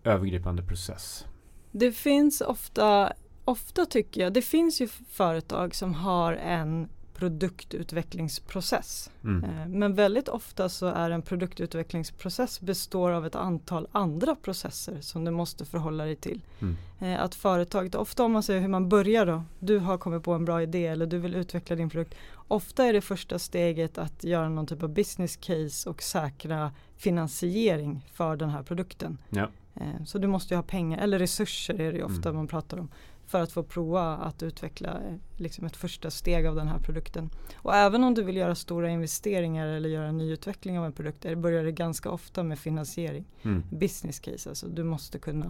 övergripande 0.03 0.63
process. 0.63 1.25
Det 1.71 1.91
finns 1.91 2.41
ofta, 2.41 3.13
ofta 3.45 3.85
tycker 3.85 4.21
jag, 4.21 4.33
det 4.33 4.41
finns 4.41 4.81
ju 4.81 4.87
företag 5.09 5.75
som 5.75 5.93
har 5.93 6.33
en 6.33 6.89
produktutvecklingsprocess. 7.19 9.11
Mm. 9.23 9.43
Eh, 9.43 9.67
men 9.67 9.93
väldigt 9.93 10.27
ofta 10.29 10.69
så 10.69 10.85
är 10.85 11.09
en 11.09 11.21
produktutvecklingsprocess 11.21 12.61
består 12.61 13.11
av 13.11 13.25
ett 13.25 13.35
antal 13.35 13.87
andra 13.91 14.35
processer 14.35 15.01
som 15.01 15.25
du 15.25 15.31
måste 15.31 15.65
förhålla 15.65 16.05
dig 16.05 16.15
till. 16.15 16.41
Mm. 16.59 16.77
Eh, 16.99 17.23
att 17.23 17.35
företaget, 17.35 17.95
ofta 17.95 18.23
om 18.23 18.31
man 18.31 18.43
säger 18.43 18.61
hur 18.61 18.67
man 18.67 18.89
börjar 18.89 19.25
då, 19.25 19.43
du 19.59 19.77
har 19.77 19.97
kommit 19.97 20.23
på 20.23 20.33
en 20.33 20.45
bra 20.45 20.61
idé 20.61 20.85
eller 20.85 21.05
du 21.05 21.17
vill 21.17 21.35
utveckla 21.35 21.75
din 21.75 21.89
produkt. 21.89 22.15
Ofta 22.47 22.85
är 22.85 22.93
det 22.93 23.01
första 23.01 23.39
steget 23.39 23.97
att 23.97 24.23
göra 24.23 24.49
någon 24.49 24.67
typ 24.67 24.83
av 24.83 24.89
business 24.89 25.35
case 25.35 25.89
och 25.89 26.03
säkra 26.03 26.71
finansiering 26.97 28.05
för 28.13 28.35
den 28.35 28.49
här 28.49 28.63
produkten. 28.63 29.17
Ja. 29.29 29.47
Eh, 29.75 30.03
så 30.05 30.17
du 30.17 30.27
måste 30.27 30.55
ha 30.55 30.63
pengar, 30.63 30.97
eller 31.03 31.19
resurser 31.19 31.81
är 31.81 31.93
det 31.93 32.03
ofta 32.03 32.29
mm. 32.29 32.35
man 32.35 32.47
pratar 32.47 32.77
om 32.79 32.89
för 33.29 33.41
att 33.41 33.51
få 33.51 33.63
prova 33.63 34.17
att 34.17 34.43
utveckla 34.43 34.89
eh, 34.89 35.15
liksom 35.37 35.65
ett 35.65 35.75
första 35.75 36.11
steg 36.11 36.45
av 36.45 36.55
den 36.55 36.67
här 36.67 36.79
produkten. 36.79 37.29
Och 37.55 37.75
även 37.75 38.03
om 38.03 38.13
du 38.13 38.23
vill 38.23 38.37
göra 38.37 38.55
stora 38.55 38.89
investeringar 38.89 39.67
eller 39.67 39.89
göra 39.89 40.11
nyutveckling 40.11 40.79
av 40.79 40.85
en 40.85 40.91
produkt 40.91 41.21
det 41.21 41.35
börjar 41.35 41.63
det 41.63 41.71
ganska 41.71 42.11
ofta 42.11 42.43
med 42.43 42.59
finansiering. 42.59 43.25
Mm. 43.43 43.63
Business 43.71 44.19
case, 44.19 44.49
alltså 44.49 44.67
du 44.67 44.83
måste 44.83 45.19
kunna 45.19 45.45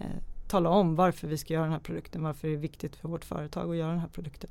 eh, 0.00 0.22
tala 0.48 0.70
om 0.70 0.96
varför 0.96 1.28
vi 1.28 1.38
ska 1.38 1.54
göra 1.54 1.64
den 1.64 1.72
här 1.72 1.80
produkten, 1.80 2.22
varför 2.22 2.48
det 2.48 2.54
är 2.54 2.58
viktigt 2.58 2.96
för 2.96 3.08
vårt 3.08 3.24
företag 3.24 3.70
att 3.70 3.76
göra 3.76 3.90
den 3.90 4.00
här 4.00 4.08
produkten. 4.08 4.50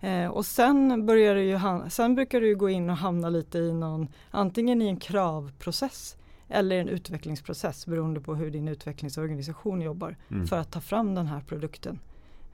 Eh, 0.00 0.26
och 0.26 0.46
sen, 0.46 1.06
börjar 1.06 1.34
det 1.34 1.42
ju, 1.42 1.60
sen 1.90 2.14
brukar 2.14 2.40
du 2.40 2.56
gå 2.56 2.70
in 2.70 2.90
och 2.90 2.96
hamna 2.96 3.28
lite 3.28 3.58
i 3.58 3.72
någon, 3.72 4.08
antingen 4.30 4.82
i 4.82 4.86
en 4.86 4.96
kravprocess 4.96 6.16
eller 6.48 6.78
en 6.78 6.88
utvecklingsprocess 6.88 7.86
beroende 7.86 8.20
på 8.20 8.34
hur 8.34 8.50
din 8.50 8.68
utvecklingsorganisation 8.68 9.80
jobbar 9.80 10.16
mm. 10.30 10.46
för 10.46 10.58
att 10.58 10.70
ta 10.70 10.80
fram 10.80 11.14
den 11.14 11.26
här 11.26 11.40
produkten. 11.40 11.98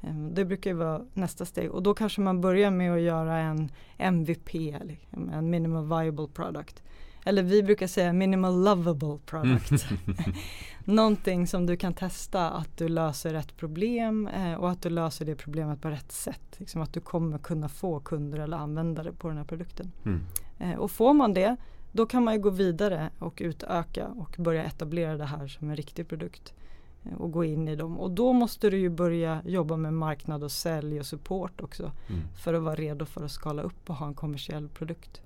Ehm, 0.02 0.34
det 0.34 0.44
brukar 0.44 0.70
ju 0.70 0.76
vara 0.76 1.02
nästa 1.14 1.44
steg 1.44 1.70
och 1.70 1.82
då 1.82 1.94
kanske 1.94 2.20
man 2.20 2.40
börjar 2.40 2.70
med 2.70 2.92
att 2.92 3.00
göra 3.00 3.38
en 3.38 3.70
MVP, 3.98 4.54
en 5.32 5.50
minimum 5.50 5.88
viable 5.88 6.28
product. 6.34 6.82
eller 7.24 7.42
vi 7.42 7.62
brukar 7.62 7.86
säga 7.86 8.12
minimal 8.12 8.64
lovable 8.64 9.18
product. 9.26 9.70
Någonting 10.84 11.46
som 11.46 11.66
du 11.66 11.76
kan 11.76 11.94
testa 11.94 12.50
att 12.50 12.78
du 12.78 12.88
löser 12.88 13.32
rätt 13.32 13.56
problem 13.56 14.26
eh, 14.28 14.54
och 14.54 14.70
att 14.70 14.82
du 14.82 14.90
löser 14.90 15.24
det 15.24 15.34
problemet 15.34 15.82
på 15.82 15.88
rätt 15.88 16.12
sätt. 16.12 16.56
Liksom 16.56 16.82
att 16.82 16.92
du 16.92 17.00
kommer 17.00 17.38
kunna 17.38 17.68
få 17.68 18.00
kunder 18.00 18.38
eller 18.38 18.56
användare 18.56 19.12
på 19.12 19.28
den 19.28 19.36
här 19.36 19.44
produkten. 19.44 19.92
Mm. 20.04 20.20
Eh, 20.58 20.78
och 20.78 20.90
får 20.90 21.14
man 21.14 21.34
det 21.34 21.56
då 21.92 22.06
kan 22.06 22.24
man 22.24 22.34
ju 22.34 22.40
gå 22.40 22.50
vidare 22.50 23.10
och 23.18 23.38
utöka 23.44 24.08
och 24.08 24.34
börja 24.38 24.64
etablera 24.64 25.16
det 25.16 25.24
här 25.24 25.46
som 25.46 25.70
en 25.70 25.76
riktig 25.76 26.08
produkt 26.08 26.54
eh, 27.04 27.14
och 27.14 27.32
gå 27.32 27.44
in 27.44 27.68
i 27.68 27.76
dem. 27.76 28.00
Och 28.00 28.10
då 28.10 28.32
måste 28.32 28.70
du 28.70 28.78
ju 28.78 28.88
börja 28.88 29.42
jobba 29.46 29.76
med 29.76 29.94
marknad 29.94 30.44
och 30.44 30.52
sälj 30.52 31.00
och 31.00 31.06
support 31.06 31.60
också 31.60 31.92
mm. 32.08 32.22
för 32.34 32.54
att 32.54 32.62
vara 32.62 32.74
redo 32.74 33.04
för 33.04 33.24
att 33.24 33.30
skala 33.30 33.62
upp 33.62 33.90
och 33.90 33.96
ha 33.96 34.06
en 34.06 34.14
kommersiell 34.14 34.68
produkt. 34.68 35.22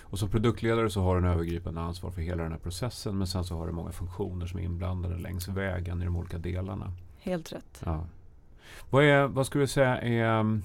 Och 0.00 0.18
som 0.18 0.30
produktledare 0.30 0.90
så 0.90 1.00
har 1.00 1.14
du 1.14 1.26
en 1.26 1.32
övergripande 1.32 1.80
ansvar 1.80 2.10
för 2.10 2.22
hela 2.22 2.42
den 2.42 2.52
här 2.52 2.58
processen 2.58 3.18
men 3.18 3.26
sen 3.26 3.44
så 3.44 3.56
har 3.56 3.66
du 3.66 3.72
många 3.72 3.92
funktioner 3.92 4.46
som 4.46 4.58
är 4.60 4.64
inblandade 4.64 5.18
längs 5.18 5.48
vägen 5.48 6.02
i 6.02 6.04
de 6.04 6.16
olika 6.16 6.38
delarna. 6.38 6.92
Helt 7.18 7.52
rätt. 7.52 7.82
Ja. 7.84 8.04
Vad, 8.90 9.04
är, 9.04 9.26
vad 9.26 9.46
skulle 9.46 9.64
du 9.64 9.68
säga 9.68 10.00
är 10.00 10.60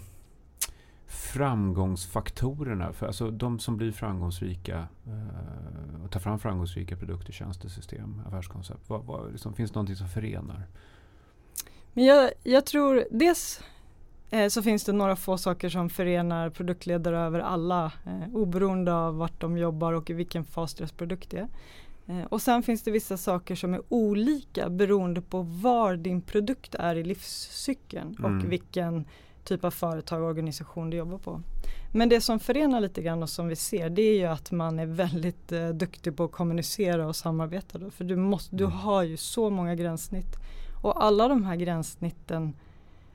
framgångsfaktorerna 1.08 2.94
för 2.94 3.08
alltså 3.08 3.32
de 3.32 3.60
som 3.60 3.78
blir 3.78 3.92
framgångsrika 3.92 4.88
uh, 5.08 6.04
och 6.04 6.12
tar 6.12 6.20
fram 6.20 6.40
framgångsrika 6.40 6.98
produkter, 6.98 7.34
tjänstesystem, 7.34 8.22
affärskoncept. 8.28 8.90
Vad, 8.90 9.06
vad, 9.06 9.32
liksom, 9.32 9.54
finns 9.54 9.72
det 9.72 9.76
någonting 9.76 9.96
som 9.96 10.08
förenar? 10.08 10.68
Men 11.94 12.06
jag, 12.06 12.32
jag 12.44 12.66
tror 12.66 13.06
dels 13.12 13.62
eh, 14.30 14.48
så 14.48 14.64
finns 14.64 14.84
det 14.84 14.94
några 14.94 15.16
få 15.16 15.38
saker 15.38 15.70
som 15.70 15.90
förenar 15.90 16.50
produktledare 16.50 17.20
över 17.20 17.40
alla 17.40 17.92
eh, 18.06 18.36
oberoende 18.36 18.94
av 18.94 19.18
vart 19.18 19.42
de 19.42 19.58
jobbar 19.58 19.94
och 19.94 20.10
i 20.10 20.14
vilken 20.14 20.46
fas 20.46 20.74
deras 20.74 20.92
produkt 20.92 21.34
är. 21.34 21.48
Eh, 22.08 22.24
och 22.30 22.42
sen 22.42 22.64
finns 22.64 22.84
det 22.84 22.92
vissa 22.92 23.18
saker 23.18 23.56
som 23.56 23.74
är 23.74 23.82
olika 23.90 24.70
beroende 24.70 25.22
på 25.22 25.42
var 25.42 25.96
din 25.96 26.22
produkt 26.22 26.76
är 26.76 26.96
i 26.96 27.04
livscykeln 27.04 28.16
mm. 28.20 28.38
och 28.38 28.52
vilken 28.52 29.06
typ 29.48 29.64
av 29.64 29.72
företag 29.72 30.22
och 30.22 30.28
organisation 30.28 30.90
du 30.90 30.98
jobbar 30.98 31.18
på. 31.18 31.42
Men 31.92 32.10
det 32.10 32.22
som 32.22 32.40
förenar 32.40 32.82
lite 32.82 33.02
grann 33.02 33.24
och 33.24 33.30
som 33.30 33.48
vi 33.48 33.56
ser 33.56 33.90
det 33.90 34.02
är 34.02 34.16
ju 34.16 34.26
att 34.26 34.52
man 34.52 34.80
är 34.80 34.86
väldigt 34.86 35.52
eh, 35.52 35.70
duktig 35.70 36.18
på 36.18 36.24
att 36.24 36.32
kommunicera 36.32 37.08
och 37.08 37.16
samarbeta. 37.16 37.78
Då, 37.78 37.90
för 37.90 38.04
du, 38.04 38.16
måste, 38.16 38.56
du 38.56 38.64
mm. 38.64 38.78
har 38.78 39.04
ju 39.04 39.18
så 39.18 39.50
många 39.50 39.76
gränssnitt. 39.76 40.36
Och 40.84 41.04
alla 41.04 41.28
de 41.28 41.44
här 41.44 41.56
gränssnitten 41.56 42.54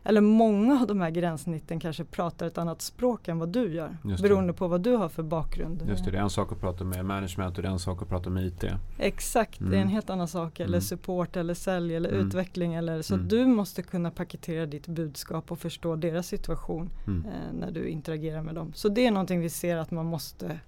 eller 0.04 0.21
många 0.21 0.80
av 0.80 0.87
de 0.87 1.00
här 1.00 1.11
gränssnitten 1.11 1.80
kanske 1.80 2.04
pratar 2.04 2.47
ett 2.47 2.59
annat 2.59 2.82
språk 2.82 3.28
än 3.28 3.38
vad 3.38 3.49
du 3.49 3.75
gör. 3.75 3.97
Beroende 4.23 4.52
på 4.52 4.68
vad 4.68 4.80
du 4.80 4.97
har 4.97 5.09
för 5.09 5.23
bakgrund. 5.23 5.85
Just 5.88 6.04
det, 6.04 6.11
det 6.11 6.18
är 6.18 6.23
en 6.23 6.30
sak 6.30 6.52
att 6.52 6.61
prata 6.61 6.85
med 6.85 7.04
management 7.04 7.56
och 7.56 7.62
det 7.62 7.68
är 7.68 7.73
en 7.73 7.78
sak 7.78 8.02
att 8.02 8.09
prata 8.09 8.30
med 8.30 8.47
IT. 8.47 8.64
Exakt, 8.99 9.61
mm. 9.61 9.71
det 9.71 9.76
är 9.76 9.80
en 9.80 9.82
mm. 9.82 9.94
helt 9.94 10.11
annan 10.11 10.28
sak. 10.28 10.61
Eller 10.61 10.68
mm. 10.68 10.80
support 10.80 11.37
eller 11.37 11.54
sälj 11.54 11.97
eller 11.97 12.12
mm. 12.12 12.26
utveckling. 12.26 12.75
Eller, 12.75 13.02
så 13.02 13.14
mm. 13.14 13.28
du 13.28 13.47
måste 13.47 13.82
kunna 13.82 14.11
paketera 14.11 14.66
ditt 14.66 14.87
budskap 14.87 15.52
och 15.52 15.59
förstå 15.59 15.97
deras 15.97 16.26
situation 16.26 16.90
eh, 17.06 17.52
när 17.52 17.71
du 17.71 17.88
interagerar 17.88 18.42
med 18.42 18.54
dem. 18.54 18.73
Så 18.75 18.88
det 18.88 19.06
är 19.06 19.11
någonting 19.11 19.40
vi 19.40 19.50
ser 19.50 19.76
att 19.76 19.90
man 19.90 20.06
måste 20.06 20.59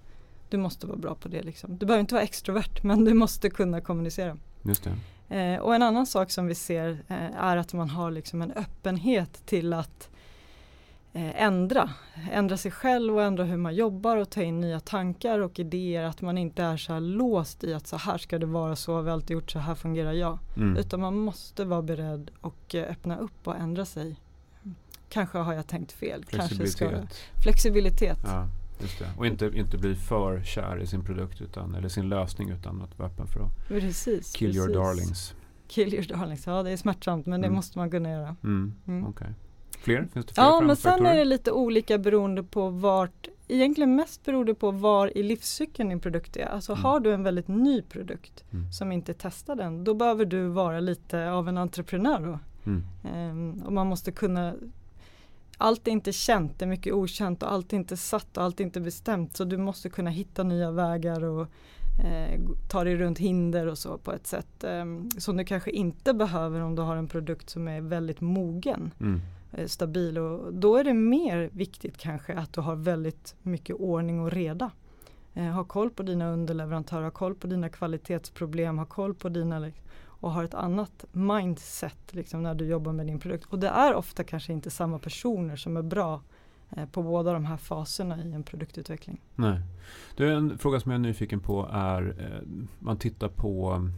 du 0.49 0.57
måste 0.57 0.87
vara 0.87 0.97
bra 0.97 1.15
på 1.15 1.27
det. 1.27 1.41
Liksom. 1.43 1.77
Du 1.77 1.85
behöver 1.85 1.99
inte 1.99 2.13
vara 2.13 2.23
extrovert 2.23 2.83
men 2.83 3.05
du 3.05 3.13
måste 3.13 3.49
kunna 3.49 3.81
kommunicera. 3.81 4.37
Just 4.63 4.83
det. 4.83 4.95
Eh, 5.29 5.59
och 5.59 5.75
en 5.75 5.83
annan 5.83 6.05
sak 6.05 6.31
som 6.31 6.47
vi 6.47 6.55
ser 6.55 7.03
eh, 7.07 7.35
är 7.37 7.57
att 7.57 7.73
man 7.73 7.89
har 7.89 8.11
liksom 8.11 8.41
en 8.41 8.51
öppenhet 8.51 9.45
till 9.45 9.73
att 9.73 10.09
eh, 11.13 11.43
ändra. 11.43 11.89
Ändra 12.31 12.57
sig 12.57 12.71
själv 12.71 13.15
och 13.15 13.23
ändra 13.23 13.43
hur 13.43 13.57
man 13.57 13.75
jobbar 13.75 14.17
och 14.17 14.29
ta 14.29 14.41
in 14.41 14.61
nya 14.61 14.79
tankar 14.79 15.39
och 15.39 15.59
idéer. 15.59 16.03
Att 16.03 16.21
man 16.21 16.37
inte 16.37 16.63
är 16.63 16.77
så 16.77 16.93
här 16.93 16.99
låst 16.99 17.63
i 17.63 17.73
att 17.73 17.87
så 17.87 17.97
här 17.97 18.17
ska 18.17 18.39
det 18.39 18.45
vara, 18.45 18.75
så 18.75 18.93
har 18.95 19.01
vi 19.01 19.11
alltid 19.11 19.31
gjort, 19.31 19.51
så 19.51 19.59
här 19.59 19.75
fungerar 19.75 20.13
jag. 20.13 20.39
Mm. 20.57 20.77
Utan 20.77 21.01
man 21.01 21.17
måste 21.17 21.65
vara 21.65 21.81
beredd 21.81 22.31
och 22.41 22.75
eh, 22.75 22.91
öppna 22.91 23.17
upp 23.17 23.47
och 23.47 23.55
ändra 23.55 23.85
sig. 23.85 24.15
Kanske 25.09 25.37
har 25.37 25.53
jag 25.53 25.67
tänkt 25.67 25.91
fel. 25.91 26.25
Flexibilitet. 26.25 26.79
Kanske 26.79 27.07
ska, 27.07 27.41
flexibilitet. 27.43 28.19
Ja. 28.25 28.47
Just 28.79 28.99
det. 28.99 29.09
Och 29.17 29.27
inte, 29.27 29.51
inte 29.53 29.77
bli 29.77 29.95
för 29.95 30.43
kär 30.43 30.81
i 30.81 30.87
sin 30.87 31.03
produkt 31.03 31.41
utan, 31.41 31.75
eller 31.75 31.89
sin 31.89 32.09
lösning 32.09 32.49
utan 32.49 32.81
att 32.81 32.99
vara 32.99 33.09
öppen 33.09 33.27
för 33.27 33.39
att 33.39 33.67
precis, 33.67 34.33
kill 34.33 34.47
precis. 34.47 34.55
your 34.55 34.73
darlings. 34.73 35.33
Kill 35.67 35.93
your 35.93 36.03
darlings, 36.03 36.47
ja 36.47 36.63
det 36.63 36.71
är 36.71 36.77
smärtsamt 36.77 37.25
men 37.25 37.41
det 37.41 37.47
mm. 37.47 37.55
måste 37.55 37.77
man 37.77 37.91
kunna 37.91 38.11
göra. 38.11 38.35
Mm. 38.43 38.73
Mm. 38.87 39.07
Okay. 39.07 39.27
Fler? 39.79 40.07
Finns 40.13 40.25
det 40.25 40.33
fler 40.33 40.43
Ja 40.43 40.61
men 40.61 40.75
sen 40.75 41.05
är 41.05 41.15
det 41.15 41.25
lite 41.25 41.51
olika 41.51 41.97
beroende 41.97 42.43
på 42.43 42.69
vart 42.69 43.27
Egentligen 43.47 43.95
mest 43.95 44.25
beror 44.25 44.45
det 44.45 44.53
på 44.53 44.71
var 44.71 45.17
i 45.17 45.23
livscykeln 45.23 45.89
din 45.89 45.99
produkt 45.99 46.37
är. 46.37 46.45
Alltså 46.45 46.71
mm. 46.71 46.83
har 46.83 46.99
du 46.99 47.13
en 47.13 47.23
väldigt 47.23 47.47
ny 47.47 47.81
produkt 47.81 48.43
mm. 48.53 48.71
som 48.71 48.91
inte 48.91 49.11
är 49.11 49.13
testad 49.13 49.59
än, 49.59 49.83
då 49.83 49.93
behöver 49.93 50.25
du 50.25 50.47
vara 50.47 50.79
lite 50.79 51.31
av 51.31 51.49
en 51.49 51.57
entreprenör 51.57 52.19
då. 52.19 52.39
Um, 52.65 53.63
och 53.65 53.73
man 53.73 53.87
måste 53.87 54.11
kunna 54.11 54.53
allt 55.57 55.87
är 55.87 55.91
inte 55.91 56.11
känt, 56.11 56.59
det 56.59 56.65
är 56.65 56.69
mycket 56.69 56.93
okänt 56.93 57.43
och 57.43 57.51
allt 57.51 57.73
är 57.73 57.77
inte 57.77 57.97
satt 57.97 58.37
och 58.37 58.43
allt 58.43 58.59
är 58.59 58.63
inte 58.63 58.81
bestämt. 58.81 59.37
Så 59.37 59.43
du 59.43 59.57
måste 59.57 59.89
kunna 59.89 60.09
hitta 60.09 60.43
nya 60.43 60.71
vägar 60.71 61.23
och 61.23 61.47
eh, 62.05 62.39
ta 62.69 62.83
dig 62.83 62.95
runt 62.95 63.19
hinder 63.19 63.67
och 63.67 63.77
så 63.77 63.97
på 63.97 64.11
ett 64.11 64.27
sätt 64.27 64.63
eh, 64.63 64.85
som 65.17 65.37
du 65.37 65.45
kanske 65.45 65.71
inte 65.71 66.13
behöver 66.13 66.61
om 66.61 66.75
du 66.75 66.81
har 66.81 66.95
en 66.95 67.07
produkt 67.07 67.49
som 67.49 67.67
är 67.67 67.81
väldigt 67.81 68.21
mogen. 68.21 68.91
Mm. 68.99 69.21
Eh, 69.51 69.67
stabil 69.67 70.17
och 70.17 70.53
då 70.53 70.77
är 70.77 70.83
det 70.83 70.93
mer 70.93 71.49
viktigt 71.53 71.97
kanske 71.97 72.33
att 72.33 72.53
du 72.53 72.61
har 72.61 72.75
väldigt 72.75 73.35
mycket 73.41 73.75
ordning 73.75 74.19
och 74.19 74.31
reda. 74.31 74.71
Eh, 75.33 75.43
ha 75.43 75.63
koll 75.63 75.89
på 75.89 76.03
dina 76.03 76.29
underleverantörer, 76.29 77.03
ha 77.03 77.11
koll 77.11 77.35
på 77.35 77.47
dina 77.47 77.69
kvalitetsproblem, 77.69 78.77
ha 78.77 78.85
koll 78.85 79.13
på 79.13 79.29
dina 79.29 79.71
och 80.25 80.31
har 80.31 80.43
ett 80.43 80.53
annat 80.53 81.05
mindset 81.11 81.97
liksom, 82.11 82.43
när 82.43 82.55
du 82.55 82.65
jobbar 82.65 82.93
med 82.93 83.07
din 83.07 83.19
produkt. 83.19 83.45
Och 83.45 83.59
det 83.59 83.67
är 83.67 83.93
ofta 83.93 84.23
kanske 84.23 84.53
inte 84.53 84.69
samma 84.69 84.99
personer 84.99 85.55
som 85.55 85.77
är 85.77 85.81
bra 85.81 86.21
eh, 86.71 86.85
på 86.85 87.03
båda 87.03 87.33
de 87.33 87.45
här 87.45 87.57
faserna 87.57 88.23
i 88.23 88.33
en 88.33 88.43
produktutveckling. 88.43 89.21
Nej. 89.35 89.61
Det 90.15 90.25
är 90.25 90.31
en 90.31 90.57
fråga 90.57 90.79
som 90.79 90.91
jag 90.91 90.99
är 90.99 91.03
nyfiken 91.03 91.39
på 91.39 91.69
är 91.71 92.15
eh, 92.19 92.65
man 92.79 92.97
tittar 92.97 93.27
på 93.27 93.71
mm, 93.71 93.93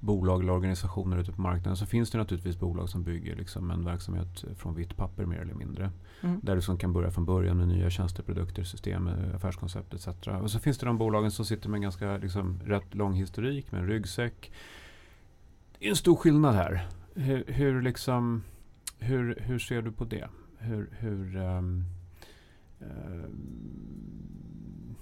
bolag 0.00 0.42
eller 0.42 0.52
organisationer 0.52 1.18
ute 1.18 1.32
på 1.32 1.40
marknaden 1.40 1.76
så 1.76 1.86
finns 1.86 2.10
det 2.10 2.18
naturligtvis 2.18 2.58
bolag 2.58 2.88
som 2.88 3.02
bygger 3.02 3.36
liksom 3.36 3.70
en 3.70 3.84
verksamhet 3.84 4.44
från 4.56 4.74
vitt 4.74 4.96
papper 4.96 5.26
mer 5.26 5.38
eller 5.38 5.54
mindre. 5.54 5.90
Mm. 6.20 6.40
Där 6.42 6.56
du 6.56 6.62
som 6.62 6.78
kan 6.78 6.92
börja 6.92 7.10
från 7.10 7.24
början 7.24 7.56
med 7.56 7.68
nya 7.68 7.90
tjänsteprodukter, 7.90 8.64
system, 8.64 9.08
eh, 9.08 9.36
affärskoncept 9.36 9.94
etc. 9.94 10.08
Och 10.42 10.50
så 10.50 10.58
finns 10.58 10.78
det 10.78 10.86
de 10.86 10.98
bolagen 10.98 11.30
som 11.30 11.44
sitter 11.44 11.68
med 11.68 11.78
en 11.78 11.82
ganska 11.82 12.16
liksom, 12.16 12.60
rätt 12.64 12.94
lång 12.94 13.14
historik 13.14 13.72
med 13.72 13.80
en 13.80 13.86
ryggsäck 13.86 14.52
det 15.80 15.86
är 15.86 15.90
en 15.90 15.96
stor 15.96 16.16
skillnad 16.16 16.54
här. 16.54 16.88
Hur, 17.14 17.44
hur, 17.46 17.82
liksom, 17.82 18.42
hur, 18.98 19.38
hur 19.40 19.58
ser 19.58 19.82
du 19.82 19.92
på 19.92 20.04
det? 20.04 20.28
Hur, 20.58 20.90
hur 20.98 21.36
um, 21.36 21.84
um, 22.78 24.96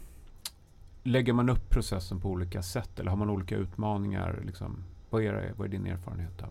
lägger 1.03 1.33
man 1.33 1.49
upp 1.49 1.71
processen 1.71 2.21
på 2.21 2.29
olika 2.29 2.63
sätt 2.63 3.01
eller 3.01 3.11
har 3.11 3.17
man 3.17 3.31
olika 3.31 3.57
utmaningar? 3.57 4.43
Liksom, 4.47 4.85
vad, 5.11 5.23
är, 5.23 5.53
vad 5.57 5.67
är 5.67 5.71
din 5.71 5.87
erfarenhet 5.87 6.43
av? 6.43 6.51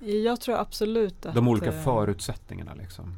Jag 0.00 0.40
tror 0.40 0.56
absolut 0.56 1.26
att... 1.26 1.34
De 1.34 1.48
olika 1.48 1.72
eh, 1.72 1.82
förutsättningarna 1.82 2.74
liksom. 2.74 3.14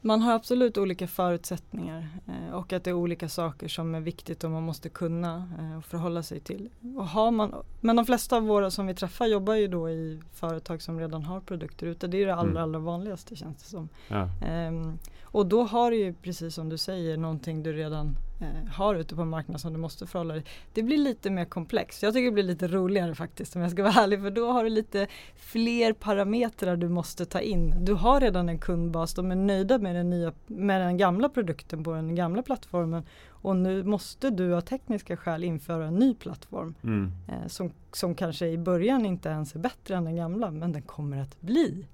Man 0.00 0.22
har 0.22 0.32
absolut 0.32 0.78
olika 0.78 1.06
förutsättningar 1.06 2.08
eh, 2.26 2.54
och 2.54 2.72
att 2.72 2.84
det 2.84 2.90
är 2.90 2.94
olika 2.94 3.28
saker 3.28 3.68
som 3.68 3.94
är 3.94 4.00
viktigt 4.00 4.44
och 4.44 4.50
man 4.50 4.62
måste 4.62 4.88
kunna 4.88 5.36
eh, 5.36 5.80
förhålla 5.80 6.22
sig 6.22 6.40
till. 6.40 6.68
Och 6.96 7.08
har 7.08 7.30
man, 7.30 7.54
men 7.80 7.96
de 7.96 8.06
flesta 8.06 8.36
av 8.36 8.42
våra 8.42 8.70
som 8.70 8.86
vi 8.86 8.94
träffar 8.94 9.26
jobbar 9.26 9.54
ju 9.54 9.68
då 9.68 9.90
i 9.90 10.20
företag 10.32 10.82
som 10.82 11.00
redan 11.00 11.22
har 11.22 11.40
produkter 11.40 11.86
ute. 11.86 12.06
Det 12.06 12.22
är 12.22 12.26
det 12.26 12.34
allra, 12.34 12.50
mm. 12.50 12.62
allra 12.62 12.78
vanligaste 12.78 13.36
känns 13.36 13.62
det 13.62 13.68
som. 13.68 13.88
Ja. 14.08 14.22
Eh, 14.46 14.94
och 15.22 15.46
då 15.46 15.62
har 15.62 15.90
du 15.90 15.96
ju 15.96 16.14
precis 16.14 16.54
som 16.54 16.68
du 16.68 16.78
säger 16.78 17.16
någonting 17.16 17.62
du 17.62 17.72
redan 17.72 18.16
eh, 18.40 18.72
har 18.72 18.94
ute 18.94 19.14
på 19.14 19.24
marknaden 19.24 19.58
som 19.58 19.72
du 19.72 19.78
måste 19.78 20.06
förhålla 20.06 20.34
dig 20.34 20.44
Det 20.72 20.82
blir 20.82 20.98
lite 20.98 21.30
mer 21.30 21.44
komplext. 21.44 22.02
Jag 22.02 22.14
tycker 22.14 22.24
det 22.24 22.32
blir 22.32 22.44
lite 22.44 22.68
roligare 22.68 23.14
faktiskt 23.14 23.56
om 23.56 23.62
jag 23.62 23.70
ska 23.70 23.82
vara 23.82 23.92
ärlig 24.02 24.22
för 24.22 24.30
då 24.30 24.52
har 24.52 24.64
du 24.64 24.70
lite 24.70 25.06
fler 25.36 25.92
parametrar 25.92 26.76
du 26.76 26.88
måste 26.88 27.24
ta 27.24 27.40
in. 27.40 27.84
Du 27.84 27.94
har 27.94 28.20
redan 28.20 28.48
en 28.48 28.58
kundbas, 28.58 29.14
de 29.14 29.30
är 29.30 29.36
nöjda 29.36 29.78
med 29.78 29.94
den, 29.94 30.10
nya, 30.10 30.32
med 30.46 30.80
den 30.80 30.96
gamla 30.96 31.28
produkten 31.28 31.84
på 31.84 31.92
den 31.92 32.14
gamla 32.14 32.42
plattformen 32.42 33.02
och 33.42 33.56
nu 33.56 33.84
måste 33.84 34.30
du 34.30 34.54
av 34.54 34.60
tekniska 34.60 35.16
skäl 35.16 35.44
införa 35.44 35.86
en 35.86 35.94
ny 35.94 36.14
plattform 36.14 36.74
mm. 36.82 37.12
eh, 37.28 37.46
som, 37.46 37.72
som 37.92 38.14
kanske 38.14 38.46
i 38.46 38.58
början 38.58 39.06
inte 39.06 39.28
ens 39.28 39.54
är 39.54 39.58
bättre 39.58 39.96
än 39.96 40.04
den 40.04 40.16
gamla 40.16 40.50
men 40.50 40.72
den 40.72 40.82
kommer 40.82 41.22
att 41.22 41.40
bli. 41.40 41.86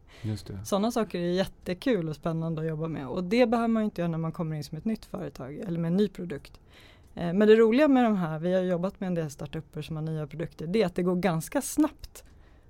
Sådana 0.65 0.91
saker 0.91 1.19
är 1.19 1.33
jättekul 1.33 2.09
och 2.09 2.17
spännande 2.17 2.61
att 2.61 2.69
jobba 2.69 2.89
med 2.89 3.09
och 3.09 3.25
det 3.25 3.47
behöver 3.47 3.69
man 3.69 3.83
inte 3.83 4.01
göra 4.01 4.11
när 4.11 4.19
man 4.19 4.33
kommer 4.33 4.57
in 4.57 4.65
som 4.65 4.79
ett 4.79 4.85
nytt 4.85 5.05
företag 5.05 5.55
eller 5.55 5.79
med 5.79 5.89
en 5.89 5.97
ny 5.97 6.09
produkt. 6.09 6.61
Eh, 7.15 7.33
men 7.33 7.49
det 7.49 7.57
roliga 7.57 7.89
med 7.89 8.05
de 8.05 8.17
här, 8.17 8.39
vi 8.39 8.55
har 8.55 8.63
jobbat 8.63 9.01
med 9.01 9.07
en 9.07 9.15
del 9.15 9.31
startupper 9.31 9.83
som 9.83 9.97
har 9.97 10.03
nya 10.03 10.27
produkter, 10.27 10.67
det 10.67 10.83
är 10.83 10.87
att 10.87 10.95
det 10.95 11.03
går 11.03 11.17
ganska 11.17 11.63
snabbt 11.63 12.25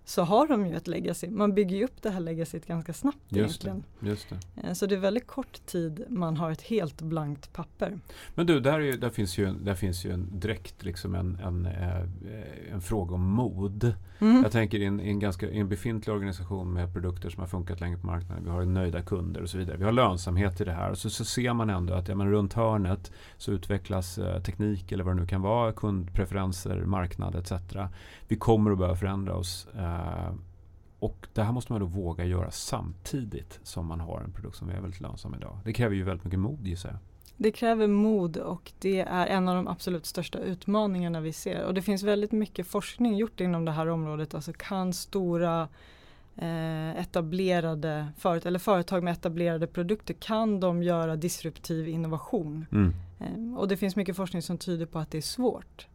så 0.04 0.22
har 0.22 0.46
de 0.46 0.66
ju 0.66 0.76
ett 0.76 0.88
legacy. 0.88 1.30
Man 1.30 1.54
bygger 1.54 1.76
ju 1.76 1.84
upp 1.84 2.02
det 2.02 2.10
här 2.10 2.20
legacyt 2.20 2.66
ganska 2.66 2.92
snabbt 2.92 3.18
just 3.28 3.38
egentligen. 3.38 3.84
Det, 4.00 4.08
just 4.08 4.28
det. 4.28 4.68
Eh, 4.68 4.72
så 4.72 4.86
det 4.86 4.94
är 4.94 4.98
väldigt 4.98 5.26
kort 5.26 5.66
tid 5.66 6.04
man 6.08 6.36
har 6.36 6.50
ett 6.50 6.62
helt 6.62 7.02
blankt 7.02 7.52
papper. 7.52 7.98
Men 8.34 8.46
du, 8.46 8.60
där, 8.60 8.80
är, 8.80 8.96
där, 8.96 9.10
finns, 9.10 9.38
ju, 9.38 9.52
där 9.52 9.74
finns 9.74 10.04
ju 10.04 10.12
en 10.12 10.40
direkt 10.40 10.84
liksom 10.84 11.14
en, 11.14 11.38
en, 11.44 11.66
eh, 11.66 12.72
en 12.72 12.80
fråga 12.80 13.14
om 13.14 13.22
mod. 13.22 13.94
Mm. 14.18 14.42
Jag 14.42 14.52
tänker 14.52 14.78
i 14.78 14.84
en, 14.84 15.00
en, 15.00 15.18
ganska, 15.18 15.50
en 15.50 15.68
befintlig 15.68 16.14
organisation 16.14 16.72
med 16.72 16.92
produkter 16.92 17.30
som 17.30 17.40
har 17.40 17.48
funkat 17.48 17.80
länge 17.80 17.98
på 17.98 18.06
marknaden. 18.06 18.44
Vi 18.44 18.50
har 18.50 18.64
nöjda 18.64 19.02
kunder 19.02 19.42
och 19.42 19.50
så 19.50 19.58
vidare. 19.58 19.76
Vi 19.76 19.84
har 19.84 19.92
lönsamhet 19.92 20.60
i 20.60 20.64
det 20.64 20.72
här. 20.72 20.90
Och 20.90 20.98
så, 20.98 21.10
så 21.10 21.24
ser 21.24 21.52
man 21.52 21.70
ändå 21.70 21.94
att 21.94 22.08
ja, 22.08 22.14
men 22.14 22.30
runt 22.30 22.52
hörnet 22.52 23.12
så 23.36 23.52
utvecklas 23.52 24.18
eh, 24.18 24.42
teknik 24.42 24.92
eller 24.92 25.04
vad 25.04 25.16
det 25.16 25.20
nu 25.20 25.26
kan 25.26 25.42
vara. 25.42 25.72
Kundpreferenser, 25.72 26.84
marknad 26.84 27.34
etc. 27.34 27.52
Vi 28.28 28.36
kommer 28.36 28.70
att 28.70 28.78
behöva 28.78 28.96
förändra 28.96 29.34
oss. 29.34 29.68
Eh, 29.74 29.93
och 30.98 31.26
det 31.32 31.42
här 31.42 31.52
måste 31.52 31.72
man 31.72 31.80
då 31.80 31.86
våga 31.86 32.24
göra 32.24 32.50
samtidigt 32.50 33.60
som 33.62 33.86
man 33.86 34.00
har 34.00 34.20
en 34.20 34.32
produkt 34.32 34.56
som 34.56 34.68
är 34.68 34.80
väldigt 34.80 35.00
lönsam 35.00 35.34
idag. 35.34 35.58
Det 35.64 35.72
kräver 35.72 35.96
ju 35.96 36.02
väldigt 36.02 36.24
mycket 36.24 36.40
mod 36.40 36.66
gissar 36.66 36.88
jag. 36.88 36.98
Det 37.36 37.50
kräver 37.50 37.86
mod 37.86 38.36
och 38.36 38.72
det 38.78 39.00
är 39.00 39.26
en 39.26 39.48
av 39.48 39.56
de 39.56 39.68
absolut 39.68 40.06
största 40.06 40.38
utmaningarna 40.38 41.20
vi 41.20 41.32
ser. 41.32 41.64
Och 41.64 41.74
det 41.74 41.82
finns 41.82 42.02
väldigt 42.02 42.32
mycket 42.32 42.66
forskning 42.66 43.16
gjort 43.16 43.40
inom 43.40 43.64
det 43.64 43.72
här 43.72 43.86
området. 43.86 44.34
Alltså 44.34 44.52
kan 44.52 44.92
stora 44.92 45.68
eh, 46.36 47.00
etablerade 47.00 48.06
företag, 48.18 48.48
eller 48.48 48.58
företag 48.58 49.02
med 49.02 49.12
etablerade 49.12 49.66
produkter, 49.66 50.14
kan 50.14 50.60
de 50.60 50.82
göra 50.82 51.16
disruptiv 51.16 51.88
innovation? 51.88 52.66
Mm. 52.72 52.94
Eh, 53.20 53.58
och 53.58 53.68
det 53.68 53.76
finns 53.76 53.96
mycket 53.96 54.16
forskning 54.16 54.42
som 54.42 54.58
tyder 54.58 54.86
på 54.86 54.98
att 54.98 55.10
det 55.10 55.18
är 55.18 55.22
svårt. 55.22 55.86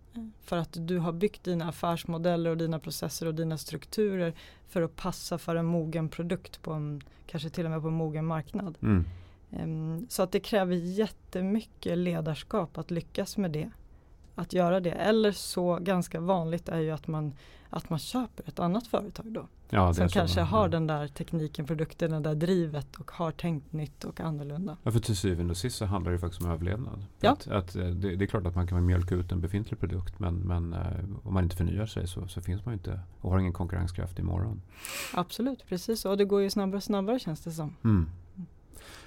För 0.42 0.58
att 0.58 0.78
du 0.88 0.98
har 0.98 1.12
byggt 1.12 1.44
dina 1.44 1.70
affärsmodeller 1.70 2.50
och 2.50 2.58
dina 2.58 2.80
processer 2.80 3.26
och 3.26 3.36
dina 3.36 3.58
strukturer 3.58 4.34
för 4.68 4.82
att 4.82 4.96
passa 4.96 5.38
för 5.38 5.56
en 5.56 5.66
mogen 5.66 6.10
produkt 6.10 6.62
på 6.62 6.74
en, 6.74 7.02
kanske 7.26 7.50
till 7.50 7.66
och 7.66 7.72
med 7.72 7.82
på 7.82 7.88
en 7.88 7.94
mogen 7.94 8.26
marknad. 8.26 8.78
Mm. 8.82 9.06
Um, 9.52 10.08
så 10.10 10.24
att 10.24 10.32
det 10.32 10.40
kräver 10.40 10.76
jättemycket 10.76 11.98
ledarskap 11.98 12.78
att 12.78 12.92
lyckas 12.92 13.38
med 13.38 13.52
det. 13.52 13.70
Att 14.40 14.54
göra 14.54 14.80
det. 14.80 14.92
Eller 14.92 15.32
så 15.32 15.78
ganska 15.82 16.20
vanligt 16.20 16.70
är 16.70 16.80
ju 16.80 16.92
att 16.92 17.08
man, 17.08 17.34
att 17.70 17.90
man 17.90 18.00
köper 18.00 18.48
ett 18.48 18.60
annat 18.60 18.88
företag 18.88 19.26
då. 19.26 19.48
Ja, 19.70 19.94
som 19.94 20.10
kanske 20.10 20.42
har 20.42 20.70
den 20.70 20.88
där 20.88 21.08
tekniken, 21.08 21.66
produkten, 21.66 22.12
det 22.12 22.20
där 22.20 22.36
drivet 22.36 22.96
och 22.96 23.12
har 23.12 23.32
tänkt 23.32 23.74
nytt 23.74 24.04
och 24.04 24.20
annorlunda. 24.20 24.78
Ja, 24.84 24.92
för 24.92 25.00
till 25.00 25.18
syvende 25.18 25.52
och 25.52 25.58
sist 25.58 25.78
så 25.78 25.86
handlar 25.86 26.12
det 26.12 26.20
faktiskt 26.20 26.42
om 26.44 26.52
överlevnad. 26.52 27.06
Ja. 27.20 27.32
Att, 27.32 27.48
att 27.48 27.76
eh, 27.76 27.86
det, 27.86 28.16
det, 28.16 28.26
är 28.26 28.28
klart 28.28 28.46
att 28.46 28.56
man 28.56 28.68
kan 28.68 28.86
mjölka 28.86 29.16
ut 29.16 29.32
en 29.32 29.42
befintlig 29.42 29.80
produkt 29.80 30.20
men, 30.20 30.36
men 30.36 30.74
uh, 30.74 30.82
om 31.24 31.34
man 31.34 31.44
inte 31.44 31.56
förnyar 31.56 31.86
sig 31.86 32.08
så, 32.08 32.28
så, 32.28 32.42
finns 32.42 32.66
man 32.66 32.74
inte 32.74 33.00
och 33.22 33.32
har 33.32 33.40
ingen 33.40 33.54
konkurrenskraft 33.54 34.20
imorgon. 34.20 34.62
Absolut, 35.14 35.66
precis 35.68 36.02
så. 36.02 36.10
Och 36.10 36.18
det 36.18 36.26
går 36.26 36.42
ju 36.42 36.50
snabbare 36.50 36.78
och 36.78 36.84
snabbare 36.84 37.20
känns 37.20 37.42
det 37.42 37.52
som. 37.52 37.76
Mm. 37.84 38.10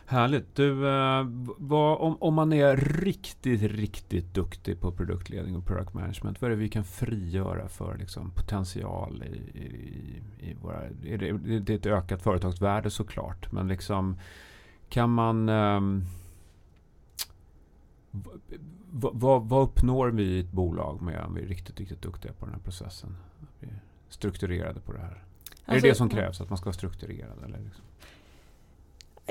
Härligt. 0.06 0.54
Du, 0.54 0.88
eh, 0.88 1.26
vad, 1.58 1.98
om, 1.98 2.16
om 2.20 2.34
man 2.34 2.52
är 2.52 2.76
riktigt, 2.76 3.62
riktigt 3.62 4.34
duktig 4.34 4.80
på 4.80 4.92
produktledning 4.92 5.56
och 5.56 5.66
product 5.66 5.94
management, 5.94 6.40
vad 6.40 6.50
är 6.50 6.56
det 6.56 6.62
vi 6.62 6.68
kan 6.68 6.84
frigöra 6.84 7.68
för 7.68 7.98
liksom, 7.98 8.30
potential 8.30 9.24
i, 9.26 9.58
i, 9.58 10.22
i 10.38 10.54
våra... 10.62 10.82
Är 11.04 11.18
det, 11.18 11.58
det 11.58 11.72
är 11.72 11.76
ett 11.76 11.86
ökat 11.86 12.22
företagsvärde 12.22 12.90
såklart, 12.90 13.52
men 13.52 13.68
liksom 13.68 14.16
kan 14.88 15.10
man... 15.10 15.48
Eh, 15.48 15.80
vad, 18.90 19.48
vad, 19.48 19.62
uppnår 19.62 20.08
vi 20.08 20.22
i 20.22 20.40
ett 20.40 20.52
bolag 20.52 21.02
med 21.02 21.24
om 21.24 21.34
vi 21.34 21.42
är 21.42 21.46
riktigt, 21.46 21.80
riktigt 21.80 22.02
duktiga 22.02 22.32
på 22.32 22.44
den 22.44 22.54
här 22.54 22.62
processen? 22.62 23.16
Vi 23.60 23.66
är 23.66 23.80
strukturerade 24.08 24.80
på 24.80 24.92
det 24.92 24.98
här. 24.98 25.06
Alltså, 25.06 25.18
är 25.64 25.66
det 25.66 25.74
alltså, 25.74 25.88
det 25.88 25.94
som 25.94 26.08
krävs, 26.08 26.40
att 26.40 26.48
man 26.48 26.58
ska 26.58 26.64
vara 26.64 26.74
strukturerad? 26.74 27.44
Eller 27.44 27.58
liksom? 27.58 27.84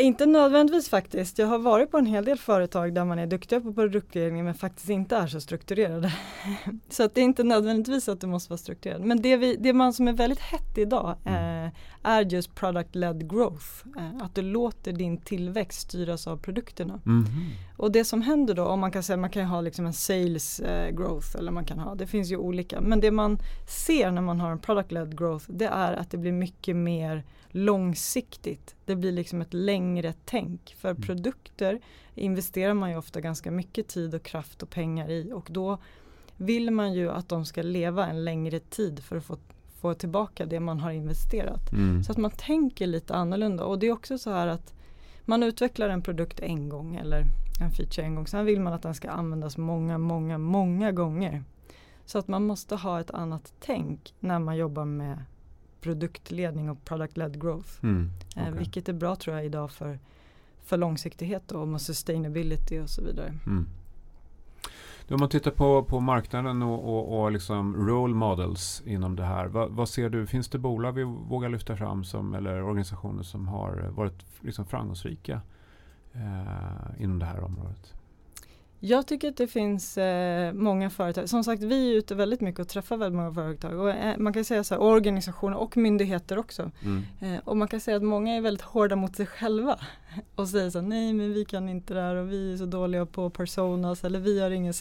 Inte 0.01 0.25
nödvändigtvis 0.25 0.89
faktiskt. 0.89 1.39
Jag 1.39 1.47
har 1.47 1.59
varit 1.59 1.91
på 1.91 1.97
en 1.97 2.05
hel 2.05 2.25
del 2.25 2.37
företag 2.37 2.93
där 2.93 3.05
man 3.05 3.19
är 3.19 3.27
duktiga 3.27 3.61
på 3.61 3.73
produktledning 3.73 4.45
men 4.45 4.53
faktiskt 4.53 4.89
inte 4.89 5.15
är 5.15 5.27
så 5.27 5.41
strukturerade. 5.41 6.13
så 6.89 7.03
att 7.03 7.15
det 7.15 7.21
är 7.21 7.25
inte 7.25 7.43
nödvändigtvis 7.43 8.09
att 8.09 8.21
du 8.21 8.27
måste 8.27 8.49
vara 8.49 8.57
strukturerad. 8.57 9.01
Men 9.01 9.21
det, 9.21 9.37
vi, 9.37 9.55
det 9.55 9.73
man 9.73 9.93
som 9.93 10.07
är 10.07 10.13
väldigt 10.13 10.39
hett 10.39 10.77
idag 10.77 11.15
mm. 11.25 11.65
eh, 11.65 11.71
är 12.03 12.21
just 12.21 12.55
product-led 12.55 13.27
growth. 13.27 13.67
Eh, 13.97 14.25
att 14.25 14.35
du 14.35 14.41
låter 14.41 14.91
din 14.91 15.17
tillväxt 15.17 15.81
styras 15.81 16.27
av 16.27 16.37
produkterna. 16.37 16.99
Mm. 17.05 17.25
Och 17.77 17.91
det 17.91 18.05
som 18.05 18.21
händer 18.21 18.53
då, 18.53 18.65
om 18.65 18.79
man 18.79 18.91
kan 18.91 19.03
säga 19.03 19.17
man 19.17 19.29
kan 19.29 19.45
ha 19.45 19.61
liksom 19.61 19.85
en 19.85 19.93
sales 19.93 20.59
eh, 20.59 20.95
growth 20.95 21.37
eller 21.37 21.51
man 21.51 21.65
kan 21.65 21.79
ha, 21.79 21.95
det 21.95 22.07
finns 22.07 22.31
ju 22.31 22.37
olika. 22.37 22.81
Men 22.81 22.99
det 22.99 23.11
man 23.11 23.39
ser 23.67 24.11
när 24.11 24.21
man 24.21 24.39
har 24.39 24.51
en 24.51 24.59
product-led 24.59 25.17
growth 25.17 25.45
det 25.49 25.65
är 25.65 25.93
att 25.93 26.11
det 26.11 26.17
blir 26.17 26.31
mycket 26.31 26.75
mer 26.75 27.23
långsiktigt. 27.49 28.75
Det 28.85 28.95
blir 28.95 29.11
liksom 29.11 29.41
ett 29.41 29.53
längre 29.53 30.13
tänk. 30.25 30.75
För 30.79 30.89
mm. 30.89 31.01
produkter 31.01 31.79
investerar 32.15 32.73
man 32.73 32.89
ju 32.89 32.97
ofta 32.97 33.21
ganska 33.21 33.51
mycket 33.51 33.87
tid 33.87 34.15
och 34.15 34.23
kraft 34.23 34.63
och 34.63 34.69
pengar 34.69 35.09
i 35.09 35.31
och 35.33 35.47
då 35.51 35.77
vill 36.37 36.71
man 36.71 36.93
ju 36.93 37.11
att 37.11 37.29
de 37.29 37.45
ska 37.45 37.61
leva 37.61 38.07
en 38.07 38.23
längre 38.23 38.59
tid 38.59 39.03
för 39.03 39.15
att 39.15 39.25
få, 39.25 39.37
få 39.81 39.93
tillbaka 39.93 40.45
det 40.45 40.59
man 40.59 40.79
har 40.79 40.91
investerat. 40.91 41.71
Mm. 41.71 42.03
Så 42.03 42.11
att 42.11 42.17
man 42.17 42.31
tänker 42.31 42.87
lite 42.87 43.15
annorlunda 43.15 43.63
och 43.65 43.79
det 43.79 43.87
är 43.87 43.91
också 43.91 44.17
så 44.17 44.29
här 44.29 44.47
att 44.47 44.73
man 45.25 45.43
utvecklar 45.43 45.89
en 45.89 46.01
produkt 46.01 46.39
en 46.39 46.69
gång 46.69 46.95
eller 46.95 47.23
en 47.61 47.71
feature 47.71 48.05
en 48.05 48.15
gång. 48.15 48.27
Sen 48.27 48.45
vill 48.45 48.61
man 48.61 48.73
att 48.73 48.81
den 48.81 48.95
ska 48.95 49.09
användas 49.09 49.57
många, 49.57 49.97
många, 49.97 50.37
många 50.37 50.91
gånger. 50.91 51.43
Så 52.05 52.17
att 52.17 52.27
man 52.27 52.43
måste 52.43 52.75
ha 52.75 52.99
ett 52.99 53.11
annat 53.11 53.53
tänk 53.59 54.13
när 54.19 54.39
man 54.39 54.57
jobbar 54.57 54.85
med 54.85 55.23
produktledning 55.81 56.69
och 56.69 56.77
product-led 56.85 57.41
growth. 57.41 57.69
Mm, 57.83 58.09
eh, 58.35 58.41
okay. 58.41 58.59
vilket 58.59 58.89
är 58.89 58.93
bra 58.93 59.15
tror 59.15 59.35
jag 59.35 59.45
idag 59.45 59.71
för, 59.71 59.99
för 60.63 60.77
långsiktighet 60.77 61.51
och, 61.51 61.73
och 61.73 61.81
sustainability 61.81 62.79
och 62.79 62.89
så 62.89 63.03
vidare. 63.03 63.33
Mm. 63.45 63.67
Om 65.09 65.19
man 65.19 65.29
tittar 65.29 65.51
på, 65.51 65.83
på 65.83 65.99
marknaden 65.99 66.61
och, 66.61 66.83
och, 66.83 67.21
och 67.21 67.31
liksom 67.31 67.87
role 67.87 68.13
models 68.13 68.83
inom 68.85 69.15
det 69.15 69.23
här. 69.23 69.47
Vad, 69.47 69.71
vad, 69.71 69.89
ser 69.89 70.09
du? 70.09 70.27
Finns 70.27 70.49
det 70.49 70.57
bolag 70.57 70.91
vi 70.91 71.03
vågar 71.03 71.49
lyfta 71.49 71.77
fram 71.77 72.03
som, 72.03 72.33
eller 72.33 72.63
organisationer 72.63 73.23
som 73.23 73.47
har 73.47 73.89
varit 73.95 74.25
liksom 74.41 74.65
framgångsrika 74.65 75.41
eh, 76.13 77.03
inom 77.03 77.19
det 77.19 77.25
här 77.25 77.43
området? 77.43 77.93
Jag 78.83 79.07
tycker 79.07 79.29
att 79.29 79.37
det 79.37 79.47
finns 79.47 79.97
eh, 79.97 80.53
många 80.53 80.89
företag. 80.89 81.29
Som 81.29 81.43
sagt, 81.43 81.63
vi 81.63 81.91
är 81.91 81.97
ute 81.97 82.15
väldigt 82.15 82.41
mycket 82.41 82.59
och 82.59 82.67
träffar 82.67 82.97
väldigt 82.97 83.17
många 83.17 83.33
företag. 83.33 83.79
Och, 83.79 83.89
eh, 83.89 84.17
man 84.17 84.33
kan 84.33 84.45
säga 84.45 84.63
så 84.63 84.73
här, 84.73 84.81
organisationer 84.81 85.57
och 85.57 85.77
myndigheter 85.77 86.37
också. 86.37 86.71
Mm. 86.83 87.03
Eh, 87.21 87.41
och 87.45 87.57
man 87.57 87.67
kan 87.67 87.79
säga 87.79 87.97
att 87.97 88.03
många 88.03 88.35
är 88.35 88.41
väldigt 88.41 88.61
hårda 88.61 88.95
mot 88.95 89.15
sig 89.15 89.25
själva. 89.25 89.79
Och 90.35 90.47
säger 90.47 90.69
så 90.69 90.79
här, 90.79 90.87
nej 90.87 91.13
men 91.13 91.33
vi 91.33 91.45
kan 91.45 91.69
inte 91.69 91.93
det 91.93 92.01
här 92.01 92.15
och 92.15 92.31
vi 92.31 92.53
är 92.53 92.57
så 92.57 92.65
dåliga 92.65 93.05
på 93.05 93.29
personas 93.29 94.03
eller 94.03 94.19
vi 94.19 94.39
har 94.39 94.51
ingen 94.51 94.73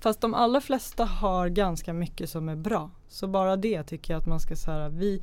Fast 0.00 0.20
de 0.20 0.34
allra 0.34 0.60
flesta 0.60 1.04
har 1.04 1.48
ganska 1.48 1.92
mycket 1.92 2.30
som 2.30 2.48
är 2.48 2.56
bra. 2.56 2.90
Så 3.08 3.26
bara 3.26 3.56
det 3.56 3.82
tycker 3.82 4.12
jag 4.12 4.20
att 4.20 4.26
man 4.26 4.40
ska 4.40 4.56
säga, 4.56 4.88
vi, 4.88 5.22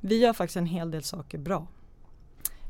vi 0.00 0.18
gör 0.18 0.32
faktiskt 0.32 0.56
en 0.56 0.66
hel 0.66 0.90
del 0.90 1.02
saker 1.02 1.38
bra. 1.38 1.66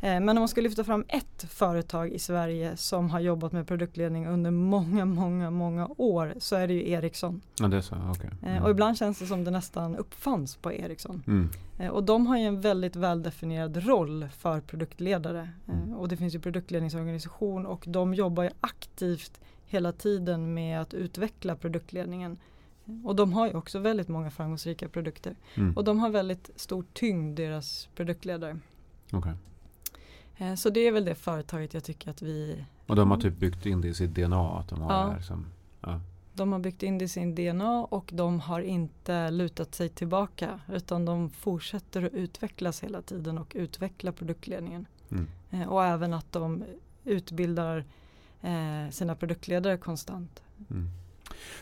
Eh, 0.02 0.20
men 0.20 0.28
om 0.28 0.36
man 0.36 0.48
ska 0.48 0.60
lyfta 0.60 0.84
fram 0.84 1.04
ett 1.08 1.42
företag 1.48 2.12
i 2.12 2.18
Sverige 2.18 2.76
som 2.76 3.10
har 3.10 3.20
jobbat 3.20 3.52
med 3.52 3.66
produktledning 3.66 4.26
under 4.26 4.50
många, 4.50 5.04
många, 5.04 5.50
många 5.50 5.88
år 5.96 6.34
så 6.38 6.56
är 6.56 6.68
det 6.68 6.74
ju 6.74 6.90
Ericsson. 6.90 7.40
Ja, 7.58 7.68
det 7.68 7.76
är 7.76 7.80
så, 7.80 7.96
okay. 8.10 8.30
Eh, 8.42 8.52
mm. 8.52 8.62
Och 8.62 8.70
ibland 8.70 8.98
känns 8.98 9.18
det 9.18 9.26
som 9.26 9.44
det 9.44 9.50
nästan 9.50 9.96
uppfanns 9.96 10.56
på 10.56 10.72
Ericsson. 10.72 11.22
Mm. 11.26 11.48
Eh, 11.78 11.88
och 11.88 12.04
de 12.04 12.26
har 12.26 12.38
ju 12.38 12.44
en 12.44 12.60
väldigt 12.60 12.96
väldefinierad 12.96 13.76
roll 13.86 14.28
för 14.38 14.60
produktledare. 14.60 15.48
Mm. 15.68 15.94
Och 15.94 16.08
det 16.08 16.16
finns 16.16 16.34
ju 16.34 16.40
produktledningsorganisation 16.40 17.66
och 17.66 17.84
de 17.86 18.14
jobbar 18.14 18.42
ju 18.42 18.50
aktivt 18.60 19.40
hela 19.66 19.92
tiden 19.92 20.54
med 20.54 20.80
att 20.80 20.94
utveckla 20.94 21.56
produktledningen. 21.56 22.38
Och 23.04 23.16
de 23.16 23.32
har 23.32 23.46
ju 23.46 23.54
också 23.54 23.78
väldigt 23.78 24.08
många 24.08 24.30
framgångsrika 24.30 24.88
produkter. 24.88 25.36
Mm. 25.54 25.76
Och 25.76 25.84
de 25.84 25.98
har 25.98 26.10
väldigt 26.10 26.50
stor 26.56 26.84
tyngd, 26.92 27.36
deras 27.36 27.88
produktledare. 27.94 28.58
Okay. 29.12 29.32
Eh, 30.42 30.54
så 30.54 30.70
det 30.70 30.80
är 30.80 30.92
väl 30.92 31.04
det 31.04 31.14
företaget 31.14 31.74
jag 31.74 31.84
tycker 31.84 32.10
att 32.10 32.22
vi... 32.22 32.64
Och 32.86 32.96
de 32.96 33.10
har 33.10 33.18
typ 33.18 33.36
byggt 33.36 33.66
in 33.66 33.80
det 33.80 33.88
i 33.88 33.94
sitt 33.94 34.14
DNA? 34.14 34.58
Att 34.58 34.68
de, 34.68 34.80
har 34.80 34.92
ja. 34.92 35.14
Liksom, 35.16 35.46
ja. 35.80 36.00
de 36.34 36.52
har 36.52 36.58
byggt 36.58 36.82
in 36.82 36.98
det 36.98 37.04
i 37.04 37.08
sin 37.08 37.34
DNA 37.34 37.84
och 37.84 38.10
de 38.12 38.40
har 38.40 38.60
inte 38.60 39.30
lutat 39.30 39.74
sig 39.74 39.88
tillbaka 39.88 40.60
utan 40.72 41.04
de 41.04 41.30
fortsätter 41.30 42.02
att 42.02 42.12
utvecklas 42.12 42.82
hela 42.82 43.02
tiden 43.02 43.38
och 43.38 43.52
utveckla 43.54 44.12
produktledningen. 44.12 44.86
Mm. 45.10 45.28
Eh, 45.50 45.68
och 45.68 45.84
även 45.84 46.14
att 46.14 46.32
de 46.32 46.64
utbildar 47.04 47.84
eh, 48.40 48.90
sina 48.90 49.14
produktledare 49.14 49.76
konstant. 49.76 50.42
Mm. 50.70 50.88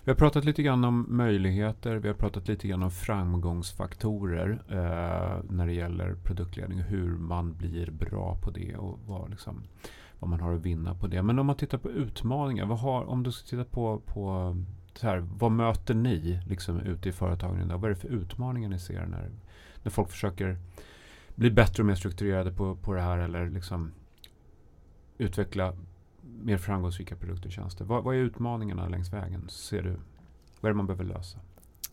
Vi 0.05 0.11
har 0.11 0.17
pratat 0.17 0.45
lite 0.45 0.63
grann 0.63 0.85
om 0.85 1.07
möjligheter, 1.09 1.97
vi 1.97 2.09
har 2.09 2.15
pratat 2.15 2.49
lite 2.49 2.69
grann 2.69 2.83
om 2.83 2.91
framgångsfaktorer 2.91 4.63
eh, 4.69 5.45
när 5.51 5.67
det 5.67 5.73
gäller 5.73 6.15
produktledning. 6.15 6.79
Hur 6.79 7.11
man 7.11 7.55
blir 7.55 7.91
bra 7.91 8.39
på 8.43 8.51
det 8.51 8.77
och 8.77 8.99
vad, 9.07 9.31
liksom, 9.31 9.63
vad 10.19 10.31
man 10.31 10.41
har 10.41 10.55
att 10.55 10.67
vinna 10.67 10.95
på 10.95 11.07
det. 11.07 11.23
Men 11.23 11.39
om 11.39 11.47
man 11.47 11.57
tittar 11.57 11.79
på 11.79 11.91
utmaningar, 11.91 12.67
vad 12.67 12.79
har, 12.79 13.05
om 13.05 13.23
du 13.23 13.33
ska 13.33 13.49
titta 13.49 13.65
på, 13.65 14.01
på 14.07 14.57
så 14.95 15.07
här, 15.07 15.19
vad 15.39 15.53
möter 15.53 15.95
ni 15.95 16.41
liksom, 16.47 16.81
ute 16.81 17.09
i 17.09 17.13
företagen 17.13 17.61
idag? 17.61 17.79
Vad 17.79 17.91
är 17.91 17.95
det 17.95 18.01
för 18.01 18.09
utmaningar 18.09 18.69
ni 18.69 18.79
ser 18.79 19.07
när, 19.07 19.31
när 19.83 19.91
folk 19.91 20.11
försöker 20.11 20.59
bli 21.35 21.51
bättre 21.51 21.83
och 21.83 21.87
mer 21.87 21.95
strukturerade 21.95 22.53
på, 22.53 22.77
på 22.77 22.95
det 22.95 23.01
här 23.01 23.19
eller 23.19 23.51
liksom 23.51 23.93
utveckla 25.19 25.75
mer 26.43 26.59
framgångsrika 26.59 27.17
produkter 27.17 27.47
och 27.47 27.53
tjänster. 27.53 27.85
Vad, 27.85 28.05
vad 28.05 28.15
är 28.15 28.19
utmaningarna 28.19 28.89
längs 28.89 29.13
vägen 29.13 29.49
ser 29.49 29.83
du? 29.83 29.97
Vad 30.61 30.71
är 30.71 30.73
det 30.73 30.77
man 30.77 30.87
behöver 30.87 31.05
lösa? 31.05 31.39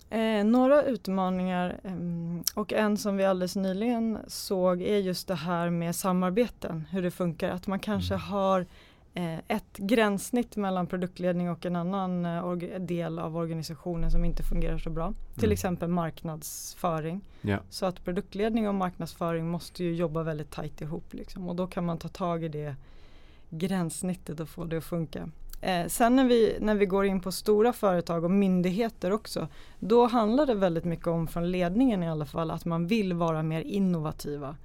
Eh, 0.09 0.45
några 0.45 0.83
utmaningar 0.83 1.79
eh, 1.83 2.59
och 2.59 2.73
en 2.73 2.97
som 2.97 3.17
vi 3.17 3.25
alldeles 3.25 3.55
nyligen 3.55 4.17
såg 4.27 4.81
är 4.81 4.97
just 4.97 5.27
det 5.27 5.35
här 5.35 5.69
med 5.69 5.95
samarbeten, 5.95 6.87
hur 6.91 7.01
det 7.01 7.11
funkar. 7.11 7.49
Att 7.49 7.67
man 7.67 7.79
kanske 7.79 8.13
mm. 8.13 8.23
har 8.27 8.65
eh, 9.13 9.37
ett 9.47 9.77
gränssnitt 9.77 10.55
mellan 10.55 10.87
produktledning 10.87 11.49
och 11.49 11.65
en 11.65 11.75
annan 11.75 12.25
eh, 12.25 12.79
del 12.79 13.19
av 13.19 13.37
organisationen 13.37 14.11
som 14.11 14.25
inte 14.25 14.43
fungerar 14.43 14.77
så 14.77 14.89
bra. 14.89 15.05
Mm. 15.05 15.17
Till 15.39 15.51
exempel 15.51 15.89
marknadsföring. 15.89 17.21
Yeah. 17.43 17.61
Så 17.69 17.85
att 17.85 18.03
produktledning 18.05 18.67
och 18.67 18.75
marknadsföring 18.75 19.47
måste 19.47 19.83
ju 19.83 19.95
jobba 19.95 20.23
väldigt 20.23 20.51
tajt 20.51 20.81
ihop. 20.81 21.13
Liksom. 21.13 21.49
Och 21.49 21.55
då 21.55 21.67
kan 21.67 21.85
man 21.85 21.97
ta 21.97 22.07
tag 22.07 22.43
i 22.43 22.47
det 22.47 22.75
gränssnittet 23.49 24.39
och 24.39 24.49
få 24.49 24.63
det 24.63 24.77
att 24.77 24.83
funka. 24.83 25.29
Eh, 25.61 25.87
sen 25.87 26.15
när 26.15 26.25
vi, 26.25 26.57
när 26.61 26.75
vi 26.75 26.85
går 26.85 27.05
in 27.05 27.19
på 27.19 27.31
stora 27.31 27.73
företag 27.73 28.23
och 28.23 28.31
myndigheter 28.31 29.11
också, 29.11 29.47
då 29.79 30.07
handlar 30.07 30.45
det 30.45 30.55
väldigt 30.55 30.85
mycket 30.85 31.07
om 31.07 31.27
från 31.27 31.51
ledningen 31.51 32.03
i 32.03 32.09
alla 32.09 32.25
fall 32.25 32.51
att 32.51 32.65
man 32.65 32.87
vill 32.87 33.13
vara 33.13 33.43
mer 33.43 33.61
innovativa. 33.61 34.55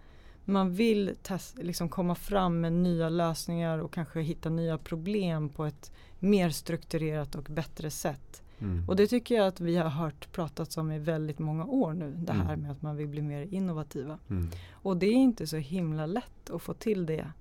Man 0.44 0.74
vill 0.74 1.14
test, 1.22 1.58
liksom 1.58 1.88
komma 1.88 2.14
fram 2.14 2.60
med 2.60 2.72
nya 2.72 3.08
lösningar 3.08 3.78
och 3.78 3.92
kanske 3.92 4.20
hitta 4.20 4.48
nya 4.48 4.78
problem 4.78 5.48
på 5.48 5.64
ett 5.64 5.92
mer 6.18 6.50
strukturerat 6.50 7.34
och 7.34 7.44
bättre 7.44 7.90
sätt. 7.90 8.42
Mm. 8.58 8.88
Och 8.88 8.96
det 8.96 9.06
tycker 9.06 9.34
jag 9.34 9.46
att 9.46 9.60
vi 9.60 9.76
har 9.76 9.88
hört 9.88 10.32
pratats 10.32 10.76
om 10.76 10.92
i 10.92 10.98
väldigt 10.98 11.38
många 11.38 11.64
år 11.64 11.92
nu. 11.92 12.14
Det 12.16 12.32
här 12.32 12.44
mm. 12.44 12.60
med 12.60 12.70
att 12.70 12.82
man 12.82 12.96
vill 12.96 13.08
bli 13.08 13.22
mer 13.22 13.42
innovativa. 13.42 14.18
Mm. 14.30 14.50
Och 14.72 14.96
det 14.96 15.06
är 15.06 15.12
inte 15.12 15.46
så 15.46 15.56
himla 15.56 16.06
lätt 16.06 16.50
att 16.50 16.62
få 16.62 16.74
till 16.74 17.06
det 17.06 17.32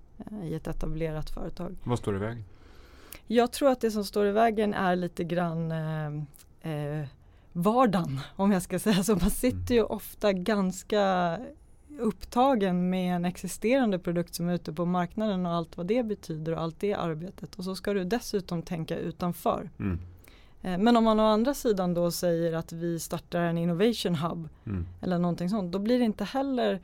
i 0.44 0.54
ett 0.54 0.68
etablerat 0.68 1.30
företag. 1.30 1.76
Vad 1.84 2.00
står 2.00 2.16
i 2.16 2.20
vägen? 2.20 2.44
Jag 3.28 3.52
tror 3.52 3.70
att 3.70 3.82
det 3.82 3.92
som 3.92 4.06
står 4.06 4.28
i 4.28 4.32
vägen 4.32 4.74
är 4.74 4.96
lite 4.96 5.24
grann 5.24 5.72
eh, 5.72 6.08
eh, 6.72 7.08
vardagen 7.54 8.20
om 8.36 8.52
jag 8.52 8.62
ska 8.62 8.80
säga 8.80 9.04
så. 9.04 9.16
Man 9.16 9.30
sitter 9.30 9.76
ju 9.76 9.84
ofta 9.84 10.34
ganska 10.34 11.38
upptagen 12.00 12.90
med 12.90 13.16
en 13.16 13.26
existerande 13.26 14.00
produkt 14.00 14.36
som 14.36 14.50
är 14.50 14.54
ute 14.54 14.74
på 14.74 14.86
marknaden 14.86 15.46
och 15.46 15.52
allt 15.52 15.78
vad 15.78 15.86
det 15.86 16.04
betyder 16.04 16.52
och 16.52 16.62
allt 16.62 16.80
det 16.80 16.94
arbetet. 16.94 17.56
Och 17.56 17.64
så 17.64 17.76
ska 17.76 17.94
du 17.94 18.04
dessutom 18.04 18.62
tänka 18.62 18.98
utanför. 18.98 19.70
Mm. 19.80 20.00
Eh, 20.62 20.78
men 20.78 20.98
om 20.98 21.04
man 21.04 21.20
å 21.20 21.24
andra 21.24 21.54
sidan 21.54 21.94
då 21.94 22.12
säger 22.12 22.54
att 22.54 22.72
vi 22.72 23.00
startar 23.00 23.42
en 23.42 23.58
innovation 23.58 24.16
hub 24.16 24.50
mm. 24.66 24.86
eller 25.02 25.18
någonting 25.18 25.50
sånt, 25.50 25.72
då 25.72 25.80
blir 25.80 26.00
det 26.00 26.06
inte 26.06 26.24
heller 26.24 26.82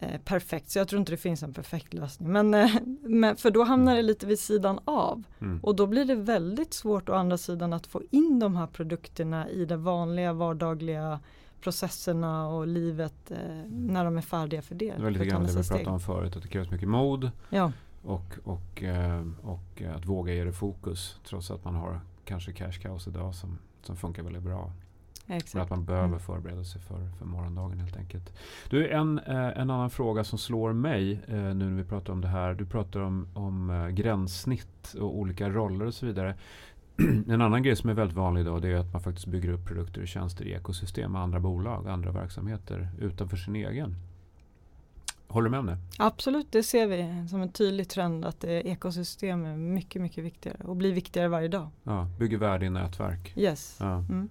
eh, 0.00 0.20
perfekt. 0.24 0.70
Så 0.70 0.78
jag 0.78 0.88
tror 0.88 1.00
inte 1.00 1.12
det 1.12 1.16
finns 1.16 1.42
en 1.42 1.52
perfekt 1.52 1.94
lösning. 1.94 2.32
Men, 2.32 2.54
eh, 2.54 2.70
men 3.02 3.36
för 3.36 3.50
då 3.50 3.64
hamnar 3.64 3.96
det 3.96 4.02
lite 4.02 4.26
vid 4.26 4.38
sidan 4.38 4.80
av. 4.84 5.22
Mm. 5.40 5.60
Och 5.62 5.76
då 5.76 5.86
blir 5.86 6.04
det 6.04 6.14
väldigt 6.14 6.74
svårt 6.74 7.08
å 7.08 7.14
andra 7.14 7.38
sidan 7.38 7.72
att 7.72 7.86
få 7.86 8.02
in 8.10 8.38
de 8.38 8.56
här 8.56 8.66
produkterna 8.66 9.48
i 9.48 9.64
de 9.64 9.84
vanliga 9.84 10.32
vardagliga 10.32 11.20
processerna 11.60 12.48
och 12.48 12.66
livet 12.66 13.30
eh, 13.30 13.38
när 13.70 14.04
de 14.04 14.16
är 14.16 14.22
färdiga 14.22 14.62
för 14.62 14.74
det. 14.74 14.94
Det 14.96 15.02
var 15.02 15.10
lite 15.10 15.26
grann 15.26 15.42
det 15.44 15.56
vi 15.56 15.68
pratade 15.68 15.90
om 15.90 16.00
förut, 16.00 16.36
att 16.36 16.42
det 16.42 16.48
krävs 16.48 16.70
mycket 16.70 16.88
mod 16.88 17.30
ja. 17.50 17.72
och, 18.02 18.38
och, 18.44 18.82
eh, 18.82 19.26
och 19.42 19.82
att 19.96 20.06
våga 20.06 20.34
ge 20.34 20.44
det 20.44 20.52
fokus 20.52 21.20
trots 21.28 21.50
att 21.50 21.64
man 21.64 21.74
har 21.74 22.00
kanske 22.24 22.52
cash 22.52 22.72
cows 22.82 23.06
idag 23.06 23.34
som, 23.34 23.58
som 23.82 23.96
funkar 23.96 24.22
väldigt 24.22 24.42
bra. 24.42 24.72
Exakt. 25.28 25.52
För 25.52 25.60
att 25.60 25.70
man 25.70 25.84
behöver 25.84 26.06
mm. 26.06 26.20
förbereda 26.20 26.64
sig 26.64 26.80
för, 26.80 27.08
för 27.18 27.24
morgondagen 27.24 27.80
helt 27.80 27.96
enkelt. 27.96 28.32
Du, 28.70 28.88
en, 28.88 29.18
eh, 29.18 29.36
en 29.36 29.70
annan 29.70 29.90
fråga 29.90 30.24
som 30.24 30.38
slår 30.38 30.72
mig 30.72 31.12
eh, 31.28 31.34
nu 31.34 31.54
när 31.54 31.76
vi 31.76 31.84
pratar 31.84 32.12
om 32.12 32.20
det 32.20 32.28
här. 32.28 32.54
Du 32.54 32.66
pratar 32.66 33.00
om, 33.00 33.28
om 33.34 33.70
eh, 33.70 33.88
gränssnitt 33.88 34.94
och 35.00 35.18
olika 35.18 35.48
roller 35.48 35.86
och 35.86 35.94
så 35.94 36.06
vidare. 36.06 36.34
en 37.28 37.40
annan 37.40 37.62
grej 37.62 37.76
som 37.76 37.90
är 37.90 37.94
väldigt 37.94 38.16
vanlig 38.16 38.40
idag 38.40 38.62
det 38.62 38.68
är 38.68 38.76
att 38.76 38.92
man 38.92 39.02
faktiskt 39.02 39.26
bygger 39.26 39.50
upp 39.50 39.66
produkter 39.66 40.00
och 40.00 40.08
tjänster 40.08 40.44
i 40.44 40.52
ekosystem 40.52 41.12
med 41.12 41.22
andra 41.22 41.40
bolag, 41.40 41.88
andra 41.88 42.12
verksamheter 42.12 42.88
utanför 43.00 43.36
sin 43.36 43.56
egen. 43.56 43.94
Håller 45.28 45.44
du 45.44 45.50
med 45.50 45.60
om 45.60 45.66
det? 45.66 45.78
Absolut, 45.98 46.52
det 46.52 46.62
ser 46.62 46.86
vi 46.86 47.28
som 47.28 47.42
en 47.42 47.52
tydlig 47.52 47.88
trend 47.88 48.24
att 48.24 48.44
ekosystem 48.44 49.44
är 49.44 49.56
mycket, 49.56 50.02
mycket 50.02 50.24
viktigare 50.24 50.58
och 50.64 50.76
blir 50.76 50.92
viktigare 50.92 51.28
varje 51.28 51.48
dag. 51.48 51.68
Ja, 51.82 52.08
bygger 52.18 52.38
värde 52.38 52.66
i 52.66 52.70
nätverk. 52.70 53.32
Yes. 53.36 53.76
Ja. 53.80 53.98
Mm. 53.98 54.28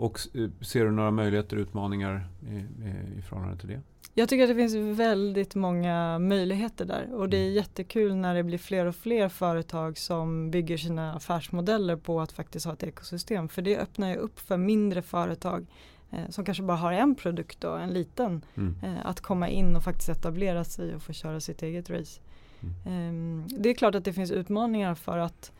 Och 0.00 0.20
eh, 0.34 0.50
ser 0.60 0.84
du 0.84 0.90
några 0.90 1.10
möjligheter 1.10 1.56
och 1.56 1.60
utmaningar 1.60 2.28
i, 2.42 2.54
i, 2.54 3.18
i 3.18 3.22
förhållande 3.22 3.56
till 3.56 3.68
det? 3.68 3.80
Jag 4.14 4.28
tycker 4.28 4.42
att 4.42 4.50
det 4.50 4.54
finns 4.54 4.98
väldigt 4.98 5.54
många 5.54 6.18
möjligheter 6.18 6.84
där 6.84 7.14
och 7.14 7.28
det 7.28 7.36
är 7.36 7.42
mm. 7.42 7.54
jättekul 7.54 8.16
när 8.16 8.34
det 8.34 8.42
blir 8.42 8.58
fler 8.58 8.86
och 8.86 8.96
fler 8.96 9.28
företag 9.28 9.98
som 9.98 10.50
bygger 10.50 10.76
sina 10.76 11.14
affärsmodeller 11.14 11.96
på 11.96 12.20
att 12.20 12.32
faktiskt 12.32 12.66
ha 12.66 12.72
ett 12.72 12.82
ekosystem. 12.82 13.48
För 13.48 13.62
det 13.62 13.78
öppnar 13.78 14.08
ju 14.08 14.16
upp 14.16 14.40
för 14.40 14.56
mindre 14.56 15.02
företag 15.02 15.66
eh, 16.10 16.28
som 16.28 16.44
kanske 16.44 16.62
bara 16.62 16.76
har 16.76 16.92
en 16.92 17.14
produkt 17.14 17.64
och 17.64 17.80
en 17.80 17.90
liten 17.90 18.44
mm. 18.54 18.76
eh, 18.82 19.06
att 19.06 19.20
komma 19.20 19.48
in 19.48 19.76
och 19.76 19.84
faktiskt 19.84 20.08
etablera 20.08 20.64
sig 20.64 20.94
och 20.94 21.02
få 21.02 21.12
köra 21.12 21.40
sitt 21.40 21.62
eget 21.62 21.90
race. 21.90 22.20
Mm. 22.60 23.40
Eh, 23.40 23.58
det 23.58 23.70
är 23.70 23.74
klart 23.74 23.94
att 23.94 24.04
det 24.04 24.12
finns 24.12 24.30
utmaningar 24.30 24.94
för 24.94 25.18
att 25.18 25.52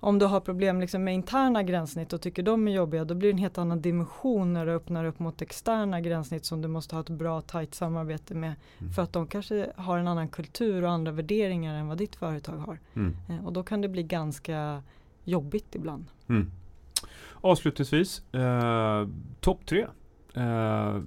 om 0.00 0.18
du 0.18 0.26
har 0.26 0.40
problem 0.40 0.80
liksom 0.80 1.04
med 1.04 1.14
interna 1.14 1.62
gränssnitt 1.62 2.12
och 2.12 2.20
tycker 2.20 2.42
de 2.42 2.68
är 2.68 2.72
jobbiga 2.72 3.04
då 3.04 3.14
blir 3.14 3.28
det 3.28 3.34
en 3.34 3.38
helt 3.38 3.58
annan 3.58 3.82
dimension 3.82 4.52
när 4.52 4.66
du 4.66 4.72
öppnar 4.72 5.04
upp 5.04 5.18
mot 5.18 5.42
externa 5.42 6.00
gränssnitt 6.00 6.44
som 6.44 6.62
du 6.62 6.68
måste 6.68 6.94
ha 6.94 7.00
ett 7.00 7.10
bra 7.10 7.40
tajt 7.40 7.74
samarbete 7.74 8.34
med. 8.34 8.54
Mm. 8.78 8.92
För 8.92 9.02
att 9.02 9.12
de 9.12 9.26
kanske 9.26 9.72
har 9.76 9.98
en 9.98 10.08
annan 10.08 10.28
kultur 10.28 10.84
och 10.84 10.90
andra 10.90 11.12
värderingar 11.12 11.74
än 11.74 11.88
vad 11.88 11.98
ditt 11.98 12.16
företag 12.16 12.56
har. 12.56 12.78
Mm. 12.94 13.16
Eh, 13.28 13.46
och 13.46 13.52
då 13.52 13.62
kan 13.62 13.80
det 13.80 13.88
bli 13.88 14.02
ganska 14.02 14.82
jobbigt 15.24 15.74
ibland. 15.74 16.04
Mm. 16.28 16.50
Avslutningsvis, 17.40 18.34
eh, 18.34 19.08
topp 19.40 19.66
tre. 19.66 19.86
Eh, 20.34 21.02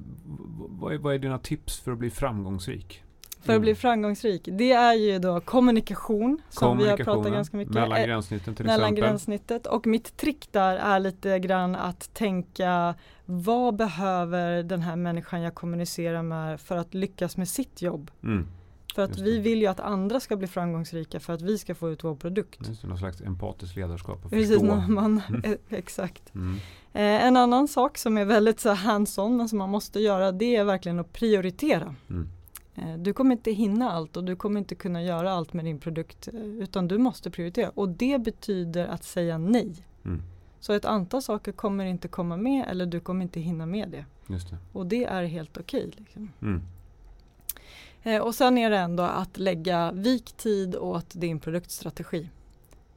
vad, 0.69 0.93
är, 0.93 0.97
vad 0.97 1.13
är 1.13 1.19
dina 1.19 1.39
tips 1.39 1.79
för 1.79 1.91
att 1.91 1.97
bli 1.97 2.09
framgångsrik? 2.09 3.03
För 3.41 3.55
att 3.55 3.61
bli 3.61 3.75
framgångsrik. 3.75 4.49
Det 4.51 4.71
är 4.71 4.93
ju 4.93 5.19
då 5.19 5.39
kommunikation 5.39 6.41
som 6.49 6.77
vi 6.77 6.89
har 6.89 6.97
pratat 6.97 7.33
ganska 7.33 7.57
mycket 7.57 7.73
Mellan 7.73 8.03
gränssnitten 8.03 8.55
till 8.55 8.65
mellan 8.65 8.79
exempel. 8.79 9.03
gränssnittet. 9.03 9.67
Och 9.67 9.87
mitt 9.87 10.17
trick 10.17 10.47
där 10.51 10.75
är 10.75 10.99
lite 10.99 11.39
grann 11.39 11.75
att 11.75 12.13
tänka 12.13 12.95
vad 13.25 13.75
behöver 13.75 14.63
den 14.63 14.81
här 14.81 14.95
människan 14.95 15.41
jag 15.41 15.55
kommunicerar 15.55 16.23
med 16.23 16.61
för 16.61 16.77
att 16.77 16.93
lyckas 16.93 17.37
med 17.37 17.47
sitt 17.47 17.81
jobb? 17.81 18.11
Mm. 18.23 18.47
För 18.95 19.01
att 19.01 19.19
vi 19.19 19.39
vill 19.39 19.61
ju 19.61 19.67
att 19.67 19.79
andra 19.79 20.19
ska 20.19 20.35
bli 20.35 20.47
framgångsrika 20.47 21.19
för 21.19 21.33
att 21.33 21.41
vi 21.41 21.57
ska 21.57 21.75
få 21.75 21.89
ut 21.89 22.03
vår 22.03 22.15
produkt. 22.15 22.67
Just 22.67 22.81
det, 22.81 22.87
någon 22.87 22.97
slags 22.97 23.21
empatiskt 23.21 23.75
ledarskap. 23.75 24.29
Precis, 24.29 24.61
man, 24.61 25.21
mm. 25.29 25.41
Eh, 25.43 25.77
exakt. 25.77 26.35
Mm. 26.35 26.55
Eh, 26.93 27.25
en 27.25 27.37
annan 27.37 27.67
sak 27.67 27.97
som 27.97 28.17
är 28.17 28.25
väldigt 28.25 28.59
så 28.59 28.69
hands-on 28.73 29.37
men 29.37 29.49
som 29.49 29.57
man 29.57 29.69
måste 29.69 29.99
göra 29.99 30.31
det 30.31 30.55
är 30.55 30.63
verkligen 30.63 30.99
att 30.99 31.13
prioritera. 31.13 31.95
Mm. 32.09 32.29
Eh, 32.81 32.97
du 32.97 33.13
kommer 33.13 33.31
inte 33.31 33.51
hinna 33.51 33.91
allt 33.91 34.17
och 34.17 34.23
du 34.23 34.35
kommer 34.35 34.59
inte 34.59 34.75
kunna 34.75 35.03
göra 35.03 35.31
allt 35.31 35.53
med 35.53 35.65
din 35.65 35.79
produkt 35.79 36.27
eh, 36.27 36.41
utan 36.41 36.87
du 36.87 36.97
måste 36.97 37.31
prioritera 37.31 37.69
och 37.69 37.89
det 37.89 38.21
betyder 38.21 38.87
att 38.87 39.03
säga 39.03 39.37
nej. 39.37 39.75
Mm. 40.05 40.21
Så 40.59 40.73
ett 40.73 40.85
antal 40.85 41.21
saker 41.21 41.51
kommer 41.51 41.85
inte 41.85 42.07
komma 42.07 42.37
med 42.37 42.65
eller 42.69 42.85
du 42.85 42.99
kommer 42.99 43.21
inte 43.21 43.39
hinna 43.39 43.65
med 43.65 43.89
det. 43.89 44.05
det. 44.27 44.57
Och 44.73 44.85
det 44.85 45.03
är 45.03 45.23
helt 45.23 45.57
okej. 45.57 45.87
Okay, 45.87 46.03
liksom. 46.03 46.31
mm. 46.41 46.61
eh, 48.03 48.21
och 48.21 48.35
sen 48.35 48.57
är 48.57 48.69
det 48.69 48.77
ändå 48.77 49.03
att 49.03 49.37
lägga 49.37 49.91
viktid 49.91 50.75
åt 50.75 51.09
din 51.13 51.39
produktstrategi. 51.39 52.29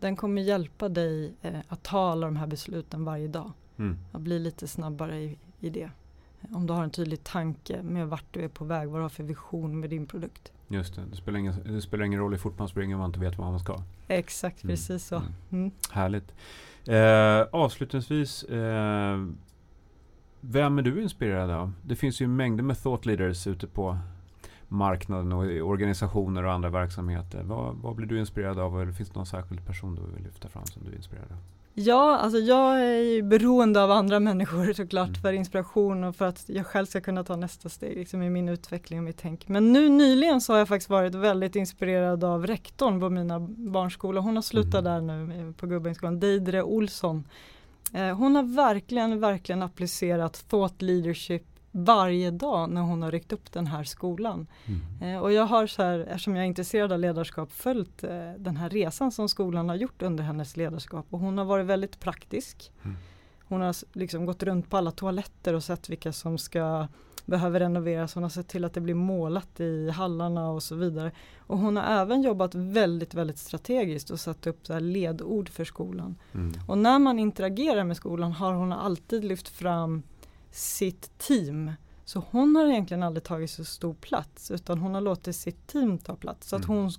Den 0.00 0.16
kommer 0.16 0.42
hjälpa 0.42 0.88
dig 0.88 1.34
eh, 1.42 1.60
att 1.68 1.82
ta 1.82 2.10
alla 2.10 2.26
de 2.26 2.36
här 2.36 2.46
besluten 2.46 3.04
varje 3.04 3.28
dag. 3.28 3.52
Mm. 3.78 3.98
Att 4.12 4.20
bli 4.20 4.38
lite 4.38 4.68
snabbare 4.68 5.22
i, 5.22 5.38
i 5.60 5.70
det. 5.70 5.90
Om 6.52 6.66
du 6.66 6.72
har 6.72 6.84
en 6.84 6.90
tydlig 6.90 7.24
tanke 7.24 7.82
med 7.82 8.08
vart 8.08 8.24
du 8.30 8.44
är 8.44 8.48
på 8.48 8.64
väg, 8.64 8.88
vad 8.88 8.98
du 9.00 9.02
har 9.02 9.08
för 9.08 9.24
vision 9.24 9.80
med 9.80 9.90
din 9.90 10.06
produkt. 10.06 10.52
Just 10.68 10.94
det, 10.94 11.02
det 11.10 11.16
spelar 11.16 11.38
ingen, 11.38 11.54
det 11.74 11.80
spelar 11.80 12.04
ingen 12.04 12.20
roll 12.20 12.38
man 12.56 12.68
springer 12.68 12.94
om 12.94 13.00
man 13.00 13.10
inte 13.10 13.20
vet 13.20 13.38
vad 13.38 13.50
man 13.50 13.60
ska. 13.60 13.82
Exakt, 14.08 14.64
mm. 14.64 14.72
precis 14.72 15.06
så. 15.06 15.16
Mm. 15.16 15.32
mm. 15.50 15.70
Härligt. 15.90 16.34
Eh, 16.86 17.46
avslutningsvis, 17.52 18.42
eh, 18.42 19.26
vem 20.40 20.78
är 20.78 20.82
du 20.82 21.02
inspirerad 21.02 21.50
av? 21.50 21.72
Det 21.82 21.96
finns 21.96 22.20
ju 22.20 22.26
mängder 22.26 22.64
med 22.64 22.82
thought 22.82 23.06
leaders 23.06 23.46
ute 23.46 23.66
på 23.66 23.98
marknaden 24.68 25.32
och 25.32 25.46
i 25.46 25.60
organisationer 25.60 26.44
och 26.44 26.52
andra 26.52 26.70
verksamheter. 26.70 27.42
Vad, 27.42 27.76
vad 27.76 27.96
blir 27.96 28.06
du 28.06 28.18
inspirerad 28.18 28.58
av? 28.58 28.82
Eller 28.82 28.92
finns 28.92 29.08
det 29.08 29.16
någon 29.16 29.26
särskild 29.26 29.66
person 29.66 29.94
du 29.94 30.02
vill 30.14 30.24
lyfta 30.24 30.48
fram 30.48 30.66
som 30.66 30.84
du 30.84 30.90
är 30.90 30.96
inspirerad 30.96 31.32
av? 31.32 31.38
Ja, 31.76 32.16
alltså 32.16 32.38
jag 32.38 32.80
är 32.80 33.00
ju 33.00 33.22
beroende 33.22 33.82
av 33.82 33.90
andra 33.90 34.20
människor 34.20 34.72
såklart 34.76 35.08
mm. 35.08 35.20
för 35.20 35.32
inspiration 35.32 36.04
och 36.04 36.16
för 36.16 36.24
att 36.24 36.44
jag 36.46 36.66
själv 36.66 36.86
ska 36.86 37.00
kunna 37.00 37.24
ta 37.24 37.36
nästa 37.36 37.68
steg 37.68 37.96
liksom, 37.96 38.22
i 38.22 38.30
min 38.30 38.48
utveckling 38.48 38.98
och 38.98 39.04
mitt 39.04 39.18
tänk. 39.18 39.48
Men 39.48 39.72
nu 39.72 39.88
nyligen 39.88 40.40
så 40.40 40.52
har 40.52 40.58
jag 40.58 40.68
faktiskt 40.68 40.90
varit 40.90 41.14
väldigt 41.14 41.56
inspirerad 41.56 42.24
av 42.24 42.46
rektorn 42.46 43.00
på 43.00 43.10
mina 43.10 43.40
barnskolor. 43.48 44.22
Hon 44.22 44.36
har 44.36 44.42
slutat 44.42 44.86
mm. 44.86 45.06
där 45.06 45.24
nu 45.26 45.52
på 45.52 45.66
Gubbängsskolan, 45.66 46.20
Deidre 46.20 46.62
Olsson. 46.62 47.24
Eh, 47.92 48.16
hon 48.16 48.36
har 48.36 48.42
verkligen, 48.42 49.20
verkligen 49.20 49.62
applicerat 49.62 50.44
thought 50.48 50.82
leadership 50.82 51.53
varje 51.76 52.30
dag 52.30 52.70
när 52.70 52.80
hon 52.80 53.02
har 53.02 53.10
ryckt 53.10 53.32
upp 53.32 53.52
den 53.52 53.66
här 53.66 53.84
skolan. 53.84 54.46
Mm. 54.66 55.14
Eh, 55.14 55.22
och 55.22 55.32
jag 55.32 55.46
har 55.46 55.66
så 55.66 55.82
här, 55.82 55.98
eftersom 55.98 56.36
jag 56.36 56.42
är 56.42 56.46
intresserad 56.46 56.92
av 56.92 56.98
ledarskap, 56.98 57.52
följt 57.52 58.04
eh, 58.04 58.32
den 58.38 58.56
här 58.56 58.70
resan 58.70 59.12
som 59.12 59.28
skolan 59.28 59.68
har 59.68 59.76
gjort 59.76 60.02
under 60.02 60.24
hennes 60.24 60.56
ledarskap 60.56 61.06
och 61.10 61.18
hon 61.18 61.38
har 61.38 61.44
varit 61.44 61.66
väldigt 61.66 62.00
praktisk. 62.00 62.72
Mm. 62.84 62.96
Hon 63.48 63.60
har 63.60 63.76
liksom 63.92 64.26
gått 64.26 64.42
runt 64.42 64.70
på 64.70 64.76
alla 64.76 64.90
toaletter 64.90 65.54
och 65.54 65.64
sett 65.64 65.88
vilka 65.88 66.12
som 66.12 66.38
ska 66.38 66.88
behöver 67.24 67.60
renoveras. 67.60 68.14
Hon 68.14 68.22
har 68.22 68.30
sett 68.30 68.48
till 68.48 68.64
att 68.64 68.74
det 68.74 68.80
blir 68.80 68.94
målat 68.94 69.60
i 69.60 69.90
hallarna 69.90 70.50
och 70.50 70.62
så 70.62 70.74
vidare. 70.74 71.12
Och 71.38 71.58
hon 71.58 71.76
har 71.76 71.84
även 71.84 72.22
jobbat 72.22 72.54
väldigt, 72.54 73.14
väldigt 73.14 73.38
strategiskt 73.38 74.10
och 74.10 74.20
satt 74.20 74.46
upp 74.46 74.66
så 74.66 74.78
ledord 74.78 75.48
för 75.48 75.64
skolan. 75.64 76.16
Mm. 76.34 76.52
Och 76.68 76.78
när 76.78 76.98
man 76.98 77.18
interagerar 77.18 77.84
med 77.84 77.96
skolan 77.96 78.32
har 78.32 78.52
hon 78.52 78.72
alltid 78.72 79.24
lyft 79.24 79.48
fram 79.48 80.02
sitt 80.54 81.18
team. 81.18 81.72
Så 82.04 82.22
hon 82.30 82.56
har 82.56 82.66
egentligen 82.66 83.02
aldrig 83.02 83.24
tagit 83.24 83.50
så 83.50 83.64
stor 83.64 83.94
plats 83.94 84.50
utan 84.50 84.78
hon 84.78 84.94
har 84.94 85.00
låtit 85.00 85.36
sitt 85.36 85.66
team 85.66 85.98
ta 85.98 86.16
plats. 86.16 86.48
Så, 86.48 86.56
att 86.56 86.64
mm. 86.64 86.76
hon, 86.76 86.90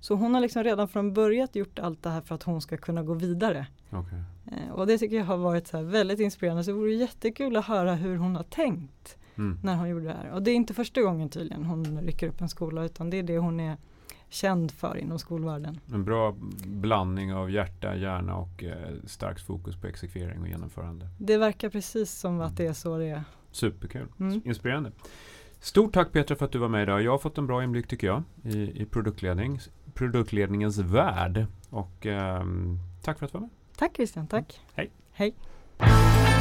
så 0.00 0.14
hon 0.14 0.34
har 0.34 0.40
liksom 0.40 0.64
redan 0.64 0.88
från 0.88 1.12
början 1.12 1.48
gjort 1.52 1.78
allt 1.78 2.02
det 2.02 2.10
här 2.10 2.20
för 2.20 2.34
att 2.34 2.42
hon 2.42 2.60
ska 2.60 2.76
kunna 2.76 3.02
gå 3.02 3.14
vidare. 3.14 3.66
Okay. 3.90 4.18
Eh, 4.46 4.72
och 4.72 4.86
det 4.86 4.98
tycker 4.98 5.16
jag 5.16 5.24
har 5.24 5.36
varit 5.36 5.68
så 5.68 5.82
väldigt 5.82 6.20
inspirerande. 6.20 6.64
Så 6.64 6.70
det 6.70 6.76
vore 6.76 6.94
jättekul 6.94 7.56
att 7.56 7.64
höra 7.64 7.94
hur 7.94 8.16
hon 8.16 8.36
har 8.36 8.42
tänkt 8.42 9.16
mm. 9.36 9.58
när 9.62 9.76
hon 9.76 9.88
gjorde 9.88 10.04
det 10.04 10.12
här. 10.12 10.30
Och 10.30 10.42
det 10.42 10.50
är 10.50 10.54
inte 10.54 10.74
första 10.74 11.02
gången 11.02 11.28
tydligen 11.28 11.64
hon 11.64 12.00
rycker 12.00 12.28
upp 12.28 12.40
en 12.40 12.48
skola 12.48 12.84
utan 12.84 13.10
det 13.10 13.16
är 13.16 13.22
det 13.22 13.38
hon 13.38 13.60
är 13.60 13.76
känd 14.28 14.72
för 14.72 14.96
inom 14.96 15.18
skolvärlden. 15.18 15.80
En 15.92 16.04
bra 16.04 16.36
blandning 16.66 17.34
av 17.34 17.50
hjärta, 17.50 17.96
hjärna 17.96 18.36
och 18.36 18.64
eh, 18.64 18.74
starkt 19.06 19.42
fokus 19.42 19.76
på 19.76 19.86
exekvering 19.86 20.40
och 20.40 20.48
genomförande. 20.48 21.08
Det 21.18 21.36
verkar 21.36 21.68
precis 21.68 22.12
som 22.12 22.40
att 22.40 22.56
det 22.56 22.66
är 22.66 22.72
så 22.72 22.98
det 22.98 23.08
är. 23.08 23.24
Superkul, 23.50 24.06
mm. 24.20 24.40
inspirerande. 24.44 24.92
Stort 25.60 25.94
tack 25.94 26.12
Petra 26.12 26.36
för 26.36 26.44
att 26.44 26.52
du 26.52 26.58
var 26.58 26.68
med 26.68 26.82
idag. 26.82 27.02
Jag 27.02 27.10
har 27.10 27.18
fått 27.18 27.38
en 27.38 27.46
bra 27.46 27.64
inblick 27.64 27.88
tycker 27.88 28.06
jag 28.06 28.22
i, 28.42 28.82
i 28.82 28.84
produktledning, 28.84 29.60
produktledningens 29.94 30.78
värld. 30.78 31.46
Och 31.70 32.06
eh, 32.06 32.44
tack 33.02 33.18
för 33.18 33.26
att 33.26 33.32
du 33.32 33.38
var 33.38 33.40
med. 33.40 33.50
Tack 33.76 33.96
Christian, 33.96 34.26
tack. 34.26 34.60
Mm. 34.76 34.90
Hej. 35.12 35.34
Hej. 35.78 36.35